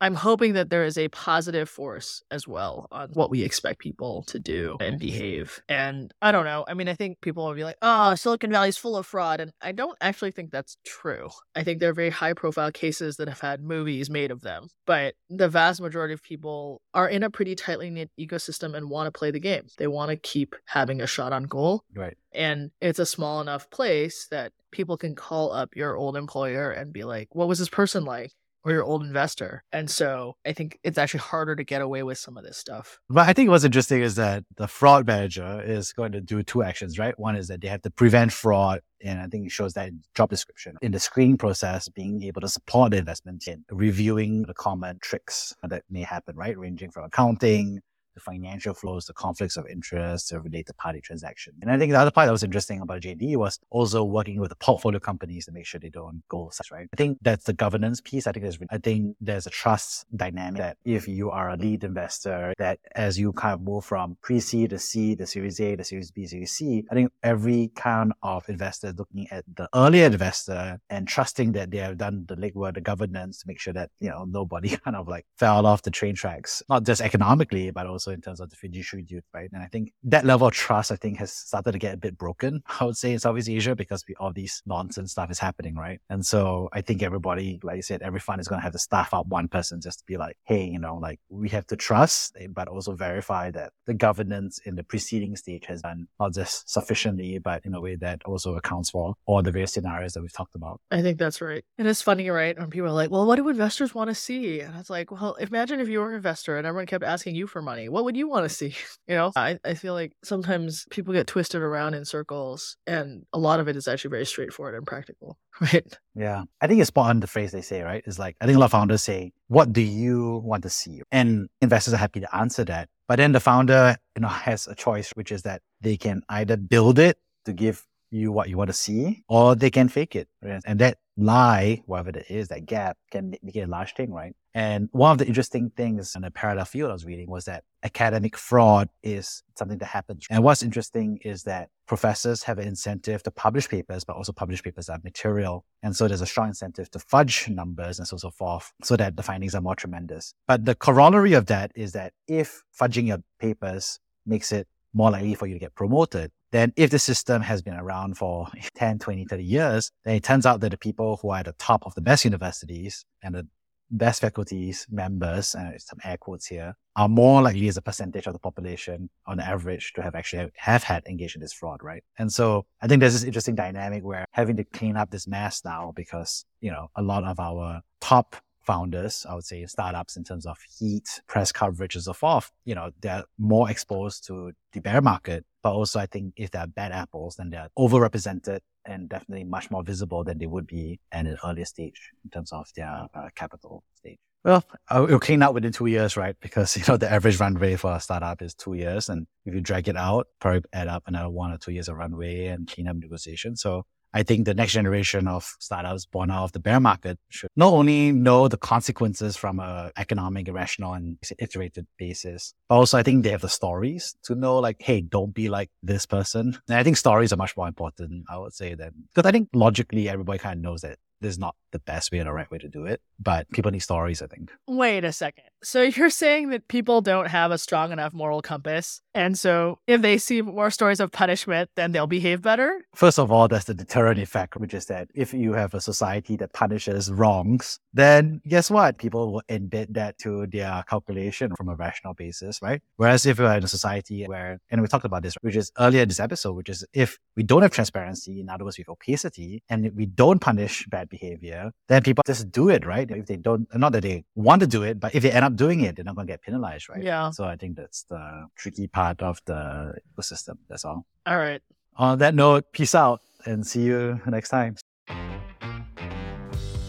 I'm 0.00 0.14
hoping 0.14 0.54
that 0.54 0.70
there 0.70 0.84
is 0.84 0.96
a 0.96 1.08
positive 1.08 1.68
force 1.68 2.22
as 2.30 2.48
well 2.48 2.88
on 2.90 3.10
what 3.10 3.30
we 3.30 3.42
expect 3.42 3.80
people 3.80 4.22
to 4.28 4.38
do 4.38 4.76
and 4.80 4.98
behave. 4.98 5.60
And 5.68 6.12
I 6.22 6.32
don't 6.32 6.46
know. 6.46 6.64
I 6.66 6.74
mean, 6.74 6.88
I 6.88 6.94
think 6.94 7.20
people 7.20 7.46
will 7.46 7.54
be 7.54 7.64
like, 7.64 7.76
oh, 7.82 8.14
Silicon 8.14 8.50
Valley 8.50 8.70
is 8.70 8.78
full 8.78 8.96
of 8.96 9.06
fraud. 9.06 9.40
And 9.40 9.52
I 9.60 9.72
don't 9.72 9.98
actually 10.00 10.30
think 10.30 10.50
that's 10.50 10.78
true. 10.86 11.28
I 11.54 11.62
think 11.62 11.80
there 11.80 11.90
are 11.90 11.94
very 11.94 12.10
high 12.10 12.32
profile 12.32 12.72
cases 12.72 13.16
that 13.16 13.28
have 13.28 13.40
had 13.40 13.62
movies 13.62 14.08
made 14.08 14.30
of 14.30 14.40
them. 14.40 14.68
But 14.86 15.14
the 15.28 15.48
vast 15.48 15.80
majority 15.80 16.14
of 16.14 16.22
people 16.22 16.80
are 16.94 17.08
in 17.08 17.22
a 17.22 17.30
pretty 17.30 17.54
tightly 17.54 17.90
knit 17.90 18.10
ecosystem 18.18 18.74
and 18.74 18.88
want 18.88 19.06
to 19.06 19.18
play 19.18 19.30
the 19.30 19.40
game. 19.40 19.66
They 19.76 19.86
want 19.86 20.10
to 20.10 20.16
keep 20.16 20.56
having 20.66 21.00
a 21.00 21.06
shot 21.06 21.32
on 21.32 21.44
goal. 21.44 21.84
Right. 21.94 22.16
And 22.32 22.70
it's 22.80 22.98
a 22.98 23.06
small 23.06 23.40
enough 23.40 23.68
place 23.70 24.26
that 24.30 24.52
people 24.70 24.96
can 24.96 25.14
call 25.14 25.52
up 25.52 25.76
your 25.76 25.96
old 25.96 26.16
employer 26.16 26.70
and 26.70 26.92
be 26.92 27.04
like, 27.04 27.34
what 27.34 27.48
was 27.48 27.58
this 27.58 27.68
person 27.68 28.04
like? 28.04 28.32
Or 28.62 28.72
your 28.72 28.84
old 28.84 29.02
investor. 29.02 29.64
And 29.72 29.88
so 29.88 30.36
I 30.44 30.52
think 30.52 30.78
it's 30.84 30.98
actually 30.98 31.20
harder 31.20 31.56
to 31.56 31.64
get 31.64 31.80
away 31.80 32.02
with 32.02 32.18
some 32.18 32.36
of 32.36 32.44
this 32.44 32.58
stuff. 32.58 33.00
But 33.08 33.26
I 33.26 33.32
think 33.32 33.48
what's 33.48 33.64
interesting 33.64 34.02
is 34.02 34.16
that 34.16 34.44
the 34.56 34.68
fraud 34.68 35.06
manager 35.06 35.62
is 35.64 35.94
going 35.94 36.12
to 36.12 36.20
do 36.20 36.42
two 36.42 36.62
actions, 36.62 36.98
right? 36.98 37.18
One 37.18 37.36
is 37.36 37.48
that 37.48 37.62
they 37.62 37.68
have 37.68 37.80
to 37.82 37.90
prevent 37.90 38.32
fraud. 38.32 38.80
And 39.02 39.18
I 39.18 39.28
think 39.28 39.46
it 39.46 39.52
shows 39.52 39.72
that 39.74 39.92
job 40.14 40.28
description. 40.28 40.76
In 40.82 40.92
the 40.92 41.00
screening 41.00 41.38
process, 41.38 41.88
being 41.88 42.22
able 42.22 42.42
to 42.42 42.48
support 42.48 42.90
the 42.90 42.98
investment 42.98 43.48
in 43.48 43.64
reviewing 43.70 44.42
the 44.42 44.52
common 44.52 44.98
tricks 45.00 45.54
that 45.62 45.82
may 45.88 46.02
happen, 46.02 46.36
right? 46.36 46.58
Ranging 46.58 46.90
from 46.90 47.04
accounting, 47.04 47.80
the 48.14 48.20
financial 48.20 48.74
flows, 48.74 49.06
the 49.06 49.12
conflicts 49.12 49.56
of 49.56 49.66
interest, 49.66 50.30
the 50.30 50.40
related 50.40 50.76
party 50.76 51.00
transaction. 51.00 51.54
And 51.62 51.70
I 51.70 51.78
think 51.78 51.92
the 51.92 51.98
other 51.98 52.10
part 52.10 52.26
that 52.26 52.32
was 52.32 52.42
interesting 52.42 52.80
about 52.80 53.02
JD 53.02 53.36
was 53.36 53.58
also 53.70 54.04
working 54.04 54.40
with 54.40 54.50
the 54.50 54.56
portfolio 54.56 54.98
companies 54.98 55.46
to 55.46 55.52
make 55.52 55.66
sure 55.66 55.80
they 55.80 55.90
don't 55.90 56.22
go 56.28 56.48
such, 56.52 56.70
right? 56.70 56.88
I 56.92 56.96
think 56.96 57.18
that's 57.22 57.44
the 57.44 57.52
governance 57.52 58.00
piece. 58.00 58.26
I 58.26 58.32
think 58.32 58.44
there's, 58.44 58.58
I 58.70 58.78
think 58.78 59.16
there's 59.20 59.46
a 59.46 59.50
trust 59.50 60.06
dynamic 60.16 60.58
that 60.58 60.76
if 60.84 61.08
you 61.08 61.30
are 61.30 61.50
a 61.50 61.56
lead 61.56 61.84
investor, 61.84 62.54
that 62.58 62.78
as 62.94 63.18
you 63.18 63.32
kind 63.32 63.54
of 63.54 63.62
move 63.62 63.84
from 63.84 64.16
pre-seed 64.22 64.70
to 64.70 64.78
C, 64.78 65.14
the 65.14 65.26
series 65.26 65.60
A, 65.60 65.74
the 65.74 65.84
series 65.84 66.10
B, 66.10 66.26
series 66.26 66.52
C, 66.52 66.84
I 66.90 66.94
think 66.94 67.12
every 67.22 67.70
kind 67.74 68.12
of 68.22 68.48
investor 68.48 68.92
looking 68.96 69.26
at 69.30 69.44
the 69.56 69.68
earlier 69.74 70.06
investor 70.06 70.80
and 70.88 71.06
trusting 71.06 71.52
that 71.52 71.70
they 71.70 71.78
have 71.78 71.98
done 71.98 72.24
the 72.28 72.36
legwork, 72.36 72.74
the 72.74 72.80
governance 72.80 73.40
to 73.40 73.48
make 73.48 73.60
sure 73.60 73.72
that, 73.74 73.90
you 74.00 74.08
know, 74.08 74.24
nobody 74.24 74.76
kind 74.84 74.96
of 74.96 75.08
like 75.08 75.26
fell 75.36 75.66
off 75.66 75.82
the 75.82 75.90
train 75.90 76.14
tracks, 76.14 76.62
not 76.68 76.84
just 76.84 77.00
economically, 77.00 77.70
but 77.70 77.86
also 77.86 77.99
also 78.00 78.12
in 78.12 78.20
terms 78.22 78.40
of 78.40 78.48
the 78.48 78.56
fiduciary 78.56 79.02
duty, 79.02 79.26
right? 79.34 79.50
And 79.52 79.62
I 79.62 79.66
think 79.66 79.92
that 80.04 80.24
level 80.24 80.46
of 80.46 80.54
trust, 80.54 80.90
I 80.90 80.96
think, 80.96 81.18
has 81.18 81.32
started 81.32 81.72
to 81.72 81.78
get 81.78 81.94
a 81.94 81.98
bit 81.98 82.16
broken, 82.16 82.62
I 82.80 82.84
would 82.84 82.96
say, 82.96 83.12
in 83.12 83.18
Southeast 83.18 83.48
Asia 83.48 83.74
because 83.74 84.04
we, 84.08 84.14
all 84.14 84.32
these 84.32 84.62
nonsense 84.64 85.12
stuff 85.12 85.30
is 85.30 85.38
happening, 85.38 85.74
right? 85.74 86.00
And 86.08 86.24
so 86.24 86.70
I 86.72 86.80
think 86.80 87.02
everybody, 87.02 87.60
like 87.62 87.76
I 87.76 87.80
said, 87.80 88.00
every 88.00 88.20
fund 88.20 88.40
is 88.40 88.48
going 88.48 88.60
to 88.60 88.62
have 88.62 88.72
to 88.72 88.78
staff 88.78 89.12
up 89.12 89.26
one 89.26 89.48
person 89.48 89.80
just 89.82 89.98
to 89.98 90.04
be 90.06 90.16
like, 90.16 90.36
hey, 90.44 90.64
you 90.64 90.78
know, 90.78 90.96
like 90.96 91.20
we 91.28 91.50
have 91.50 91.66
to 91.66 91.76
trust, 91.76 92.36
eh, 92.40 92.46
but 92.48 92.68
also 92.68 92.94
verify 92.94 93.50
that 93.50 93.72
the 93.86 93.94
governance 93.94 94.58
in 94.64 94.76
the 94.76 94.82
preceding 94.82 95.36
stage 95.36 95.66
has 95.66 95.82
done 95.82 96.08
not 96.18 96.32
just 96.32 96.70
sufficiently, 96.70 97.38
but 97.38 97.64
in 97.66 97.74
a 97.74 97.80
way 97.80 97.96
that 97.96 98.22
also 98.24 98.54
accounts 98.56 98.90
for 98.90 99.14
all 99.26 99.42
the 99.42 99.50
various 99.50 99.74
scenarios 99.74 100.14
that 100.14 100.22
we've 100.22 100.32
talked 100.32 100.54
about. 100.54 100.80
I 100.90 101.02
think 101.02 101.18
that's 101.18 101.42
right. 101.42 101.64
And 101.76 101.86
it's 101.86 102.00
funny, 102.00 102.30
right? 102.30 102.58
When 102.58 102.70
people 102.70 102.88
are 102.88 102.92
like, 102.92 103.10
well, 103.10 103.26
what 103.26 103.36
do 103.36 103.46
investors 103.48 103.94
want 103.94 104.08
to 104.08 104.14
see? 104.14 104.60
And 104.60 104.74
it's 104.76 104.88
like, 104.88 105.10
well, 105.10 105.34
imagine 105.34 105.80
if 105.80 105.88
you 105.88 106.00
were 106.00 106.08
an 106.08 106.16
investor 106.16 106.56
and 106.56 106.66
everyone 106.66 106.86
kept 106.86 107.04
asking 107.04 107.34
you 107.34 107.46
for 107.46 107.60
money. 107.60 107.89
What 107.90 108.04
would 108.04 108.16
you 108.16 108.28
want 108.28 108.48
to 108.48 108.54
see? 108.54 108.74
You 109.08 109.16
know, 109.16 109.32
I, 109.34 109.58
I 109.64 109.74
feel 109.74 109.94
like 109.94 110.12
sometimes 110.22 110.86
people 110.92 111.12
get 111.12 111.26
twisted 111.26 111.60
around 111.60 111.94
in 111.94 112.04
circles 112.04 112.76
and 112.86 113.26
a 113.32 113.40
lot 113.40 113.58
of 113.58 113.66
it 113.66 113.74
is 113.74 113.88
actually 113.88 114.10
very 114.10 114.24
straightforward 114.24 114.76
and 114.76 114.86
practical, 114.86 115.36
right? 115.60 115.98
Yeah. 116.14 116.44
I 116.60 116.68
think 116.68 116.80
it's 116.80 116.88
spot 116.88 117.10
on 117.10 117.18
the 117.18 117.26
phrase 117.26 117.50
they 117.50 117.60
say, 117.60 117.82
right? 117.82 118.04
It's 118.06 118.20
like, 118.20 118.36
I 118.40 118.46
think 118.46 118.54
a 118.54 118.60
lot 118.60 118.66
of 118.66 118.70
founders 118.70 119.02
say, 119.02 119.32
what 119.48 119.72
do 119.72 119.80
you 119.80 120.42
want 120.44 120.62
to 120.62 120.70
see? 120.70 121.02
And 121.10 121.48
investors 121.60 121.92
are 121.92 121.96
happy 121.96 122.20
to 122.20 122.36
answer 122.36 122.64
that. 122.66 122.88
But 123.08 123.16
then 123.16 123.32
the 123.32 123.40
founder, 123.40 123.96
you 124.14 124.22
know, 124.22 124.28
has 124.28 124.68
a 124.68 124.76
choice, 124.76 125.10
which 125.10 125.32
is 125.32 125.42
that 125.42 125.62
they 125.80 125.96
can 125.96 126.22
either 126.28 126.56
build 126.56 127.00
it 127.00 127.18
to 127.46 127.52
give 127.52 127.84
you 128.12 128.30
what 128.30 128.48
you 128.48 128.56
want 128.56 128.68
to 128.68 128.74
see, 128.74 129.24
or 129.28 129.56
they 129.56 129.70
can 129.70 129.88
fake 129.88 130.14
it. 130.14 130.28
Right? 130.40 130.62
And 130.64 130.78
that 130.78 130.98
lie, 131.16 131.82
whatever 131.86 132.10
it 132.10 132.26
is, 132.28 132.46
that 132.48 132.66
gap 132.66 132.96
can 133.10 133.34
make 133.42 133.56
it 133.56 133.62
a 133.62 133.66
large 133.66 133.94
thing, 133.94 134.12
right? 134.12 134.34
And 134.54 134.88
one 134.92 135.12
of 135.12 135.18
the 135.18 135.26
interesting 135.26 135.70
things 135.76 136.16
in 136.16 136.24
a 136.24 136.30
parallel 136.30 136.64
field 136.64 136.90
I 136.90 136.92
was 136.92 137.04
reading 137.04 137.30
was 137.30 137.44
that 137.44 137.64
academic 137.82 138.36
fraud 138.36 138.88
is 139.02 139.42
something 139.56 139.78
that 139.78 139.86
happens. 139.86 140.26
And 140.30 140.42
what's 140.42 140.62
interesting 140.62 141.18
is 141.22 141.44
that 141.44 141.68
professors 141.86 142.42
have 142.44 142.58
an 142.58 142.66
incentive 142.66 143.22
to 143.22 143.30
publish 143.30 143.68
papers, 143.68 144.04
but 144.04 144.16
also 144.16 144.32
publish 144.32 144.62
papers 144.62 144.86
that 144.86 144.94
are 144.94 145.00
material. 145.04 145.64
And 145.82 145.94
so 145.94 146.08
there's 146.08 146.20
a 146.20 146.26
strong 146.26 146.48
incentive 146.48 146.90
to 146.90 146.98
fudge 146.98 147.48
numbers 147.48 147.98
and 147.98 148.08
so, 148.08 148.16
so 148.16 148.30
forth 148.30 148.72
so 148.82 148.96
that 148.96 149.16
the 149.16 149.22
findings 149.22 149.54
are 149.54 149.60
more 149.60 149.76
tremendous. 149.76 150.34
But 150.48 150.64
the 150.64 150.74
corollary 150.74 151.32
of 151.34 151.46
that 151.46 151.72
is 151.74 151.92
that 151.92 152.12
if 152.26 152.62
fudging 152.78 153.06
your 153.06 153.18
papers 153.38 153.98
makes 154.26 154.52
it 154.52 154.66
more 154.92 155.10
likely 155.10 155.34
for 155.34 155.46
you 155.46 155.54
to 155.54 155.60
get 155.60 155.74
promoted, 155.74 156.32
then 156.50 156.72
if 156.76 156.90
the 156.90 156.98
system 156.98 157.42
has 157.42 157.62
been 157.62 157.74
around 157.74 158.16
for 158.16 158.48
10, 158.74 158.98
20, 158.98 159.26
30 159.26 159.44
years, 159.44 159.92
then 160.04 160.16
it 160.16 160.24
turns 160.24 160.46
out 160.46 160.60
that 160.60 160.70
the 160.70 160.78
people 160.78 161.18
who 161.22 161.30
are 161.30 161.38
at 161.38 161.46
the 161.46 161.52
top 161.52 161.84
of 161.86 161.94
the 161.94 162.00
best 162.00 162.24
universities 162.24 163.04
and 163.22 163.34
the 163.34 163.46
best 163.90 164.20
faculties 164.20 164.86
members, 164.90 165.54
and 165.54 165.80
some 165.80 165.98
air 166.04 166.16
quotes 166.16 166.46
here, 166.46 166.76
are 166.96 167.08
more 167.08 167.42
likely 167.42 167.68
as 167.68 167.76
a 167.76 167.82
percentage 167.82 168.26
of 168.26 168.32
the 168.32 168.38
population 168.38 169.08
on 169.26 169.40
average 169.40 169.92
to 169.94 170.02
have 170.02 170.14
actually 170.14 170.50
have 170.56 170.82
had 170.82 171.02
engaged 171.06 171.36
in 171.36 171.40
this 171.40 171.52
fraud, 171.52 171.82
right? 171.82 172.04
And 172.18 172.32
so 172.32 172.66
I 172.80 172.86
think 172.86 173.00
there's 173.00 173.14
this 173.14 173.24
interesting 173.24 173.54
dynamic 173.54 174.04
where 174.04 174.24
having 174.32 174.56
to 174.56 174.64
clean 174.64 174.96
up 174.96 175.10
this 175.10 175.26
mess 175.26 175.62
now 175.64 175.92
because, 175.94 176.44
you 176.60 176.70
know, 176.70 176.90
a 176.96 177.02
lot 177.02 177.24
of 177.24 177.40
our 177.40 177.82
top 178.00 178.36
founders, 178.70 179.26
I 179.28 179.34
would 179.34 179.44
say 179.44 179.66
startups 179.66 180.16
in 180.16 180.22
terms 180.22 180.46
of 180.46 180.56
heat, 180.78 181.08
press 181.26 181.50
coverage 181.50 181.96
and 181.96 182.04
so 182.04 182.12
forth, 182.12 182.52
you 182.64 182.76
know, 182.76 182.92
they're 183.00 183.24
more 183.36 183.68
exposed 183.68 184.24
to 184.28 184.52
the 184.72 184.80
bear 184.80 185.00
market. 185.00 185.44
But 185.60 185.72
also 185.72 185.98
I 185.98 186.06
think 186.06 186.34
if 186.36 186.52
they're 186.52 186.68
bad 186.68 186.92
apples, 186.92 187.34
then 187.36 187.50
they're 187.50 187.68
overrepresented 187.76 188.60
and 188.84 189.08
definitely 189.08 189.42
much 189.42 189.72
more 189.72 189.82
visible 189.82 190.22
than 190.22 190.38
they 190.38 190.46
would 190.46 190.68
be 190.68 191.00
at 191.10 191.26
an 191.26 191.36
earlier 191.44 191.64
stage 191.64 192.12
in 192.22 192.30
terms 192.30 192.52
of 192.52 192.68
their 192.76 193.08
uh, 193.12 193.28
capital 193.34 193.82
stage. 193.94 194.18
Well, 194.44 194.64
it'll 194.90 195.18
clean 195.18 195.42
out 195.42 195.52
within 195.52 195.72
two 195.72 195.86
years, 195.86 196.16
right? 196.16 196.36
Because, 196.46 196.76
you 196.76 196.84
know, 196.86 196.96
the 196.96 197.10
average 197.10 197.40
runway 197.40 197.74
for 197.74 197.92
a 197.96 198.00
startup 198.00 198.40
is 198.40 198.54
two 198.54 198.74
years. 198.74 199.08
And 199.08 199.26
if 199.44 199.52
you 199.52 199.60
drag 199.60 199.88
it 199.88 199.96
out, 199.96 200.28
probably 200.40 200.62
add 200.72 200.86
up 200.86 201.02
another 201.06 201.28
one 201.28 201.50
or 201.50 201.58
two 201.58 201.72
years 201.72 201.88
of 201.88 201.96
runway 201.96 202.46
and 202.46 202.68
clean 202.68 202.86
up 202.86 202.96
negotiation. 202.96 203.56
So 203.56 203.84
I 204.12 204.22
think 204.22 204.44
the 204.44 204.54
next 204.54 204.72
generation 204.72 205.28
of 205.28 205.54
startups 205.60 206.06
born 206.06 206.30
out 206.30 206.44
of 206.44 206.52
the 206.52 206.58
bear 206.58 206.80
market 206.80 207.18
should 207.28 207.50
not 207.56 207.72
only 207.72 208.12
know 208.12 208.48
the 208.48 208.56
consequences 208.56 209.36
from 209.36 209.60
an 209.60 209.92
economic, 209.96 210.48
rational, 210.52 210.94
and 210.94 211.16
iterated 211.38 211.86
basis, 211.98 212.54
but 212.68 212.76
also 212.76 212.98
I 212.98 213.02
think 213.02 213.22
they 213.22 213.30
have 213.30 213.42
the 213.42 213.48
stories 213.48 214.16
to 214.24 214.34
know 214.34 214.58
like, 214.58 214.76
hey, 214.80 215.00
don't 215.00 215.32
be 215.32 215.48
like 215.48 215.70
this 215.82 216.06
person. 216.06 216.58
And 216.68 216.78
I 216.78 216.82
think 216.82 216.96
stories 216.96 217.32
are 217.32 217.36
much 217.36 217.56
more 217.56 217.68
important, 217.68 218.24
I 218.28 218.38
would 218.38 218.52
say, 218.52 218.74
than 218.74 218.92
because 219.14 219.28
I 219.28 219.32
think 219.32 219.48
logically 219.54 220.08
everybody 220.08 220.38
kind 220.38 220.58
of 220.58 220.62
knows 220.62 220.80
that 220.80 220.98
this 221.20 221.32
is 221.32 221.38
not 221.38 221.54
the 221.72 221.78
best 221.78 222.10
way 222.10 222.18
or 222.18 222.24
the 222.24 222.32
right 222.32 222.50
way 222.50 222.58
to 222.58 222.68
do 222.68 222.84
it, 222.84 223.00
but 223.18 223.48
people 223.50 223.70
need 223.70 223.80
stories, 223.80 224.22
I 224.22 224.26
think. 224.26 224.50
Wait 224.66 225.04
a 225.04 225.12
second. 225.12 225.44
So 225.62 225.82
you're 225.96 226.10
saying 226.10 226.50
that 226.50 226.68
people 226.68 227.00
don't 227.00 227.28
have 227.28 227.50
a 227.50 227.58
strong 227.58 227.92
enough 227.92 228.12
moral 228.12 228.42
compass. 228.42 229.00
And 229.14 229.38
so 229.38 229.78
if 229.86 230.02
they 230.02 230.18
see 230.18 230.42
more 230.42 230.70
stories 230.70 231.00
of 231.00 231.12
punishment, 231.12 231.70
then 231.76 231.92
they'll 231.92 232.06
behave 232.06 232.42
better? 232.42 232.80
First 232.94 233.18
of 233.18 233.30
all, 233.30 233.48
there's 233.48 233.64
the 233.64 233.74
deterrent 233.74 234.18
effect, 234.20 234.56
which 234.56 234.74
is 234.74 234.86
that 234.86 235.08
if 235.14 235.34
you 235.34 235.52
have 235.52 235.74
a 235.74 235.80
society 235.80 236.36
that 236.36 236.52
punishes 236.52 237.10
wrongs, 237.10 237.78
then 237.92 238.40
guess 238.48 238.70
what? 238.70 238.98
People 238.98 239.32
will 239.32 239.42
embed 239.48 239.94
that 239.94 240.18
to 240.18 240.46
their 240.46 240.84
calculation 240.88 241.54
from 241.56 241.68
a 241.68 241.74
rational 241.74 242.14
basis, 242.14 242.62
right? 242.62 242.80
Whereas 242.96 243.26
if 243.26 243.38
you're 243.38 243.52
in 243.52 243.64
a 243.64 243.68
society 243.68 244.24
where, 244.26 244.60
and 244.70 244.80
we 244.80 244.88
talked 244.88 245.04
about 245.04 245.22
this, 245.22 245.34
which 245.40 245.56
is 245.56 245.72
earlier 245.78 246.02
in 246.02 246.08
this 246.08 246.20
episode, 246.20 246.52
which 246.52 246.68
is 246.68 246.84
if 246.92 247.18
we 247.36 247.42
don't 247.42 247.62
have 247.62 247.72
transparency, 247.72 248.40
in 248.40 248.48
other 248.48 248.64
words, 248.64 248.78
we 248.78 248.82
have 248.82 248.92
opacity, 248.92 249.62
and 249.68 249.90
we 249.94 250.06
don't 250.06 250.40
punish 250.40 250.86
bad 250.86 251.09
behavior, 251.10 251.70
then 251.88 252.02
people 252.02 252.22
just 252.26 252.50
do 252.50 252.70
it, 252.70 252.86
right? 252.86 253.10
If 253.10 253.26
they 253.26 253.36
don't, 253.36 253.68
not 253.74 253.92
that 253.92 254.02
they 254.02 254.24
want 254.34 254.60
to 254.60 254.66
do 254.66 254.82
it, 254.82 254.98
but 254.98 255.14
if 255.14 255.22
they 255.22 255.30
end 255.30 255.44
up 255.44 255.56
doing 255.56 255.80
it, 255.80 255.96
they're 255.96 256.04
not 256.04 256.14
going 256.14 256.26
to 256.26 256.32
get 256.32 256.42
penalized, 256.42 256.88
right? 256.88 257.02
Yeah. 257.02 257.30
So 257.30 257.44
I 257.44 257.56
think 257.56 257.76
that's 257.76 258.04
the 258.04 258.46
tricky 258.56 258.86
part 258.86 259.20
of 259.20 259.40
the 259.44 259.94
ecosystem. 260.16 260.56
That's 260.68 260.84
all. 260.84 261.04
All 261.26 261.36
right. 261.36 261.60
On 261.96 262.18
that 262.18 262.34
note, 262.34 262.72
peace 262.72 262.94
out 262.94 263.20
and 263.44 263.66
see 263.66 263.82
you 263.82 264.20
next 264.26 264.48
time. 264.48 264.76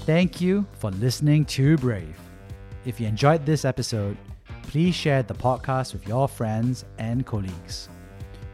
Thank 0.05 0.39
you 0.39 0.65
for 0.79 0.91
listening 0.91 1.45
to 1.45 1.77
Brave. 1.77 2.17
If 2.85 2.99
you 2.99 3.07
enjoyed 3.07 3.45
this 3.45 3.65
episode, 3.65 4.17
please 4.63 4.95
share 4.95 5.21
the 5.21 5.33
podcast 5.33 5.93
with 5.93 6.07
your 6.07 6.27
friends 6.27 6.85
and 6.97 7.25
colleagues. 7.25 7.89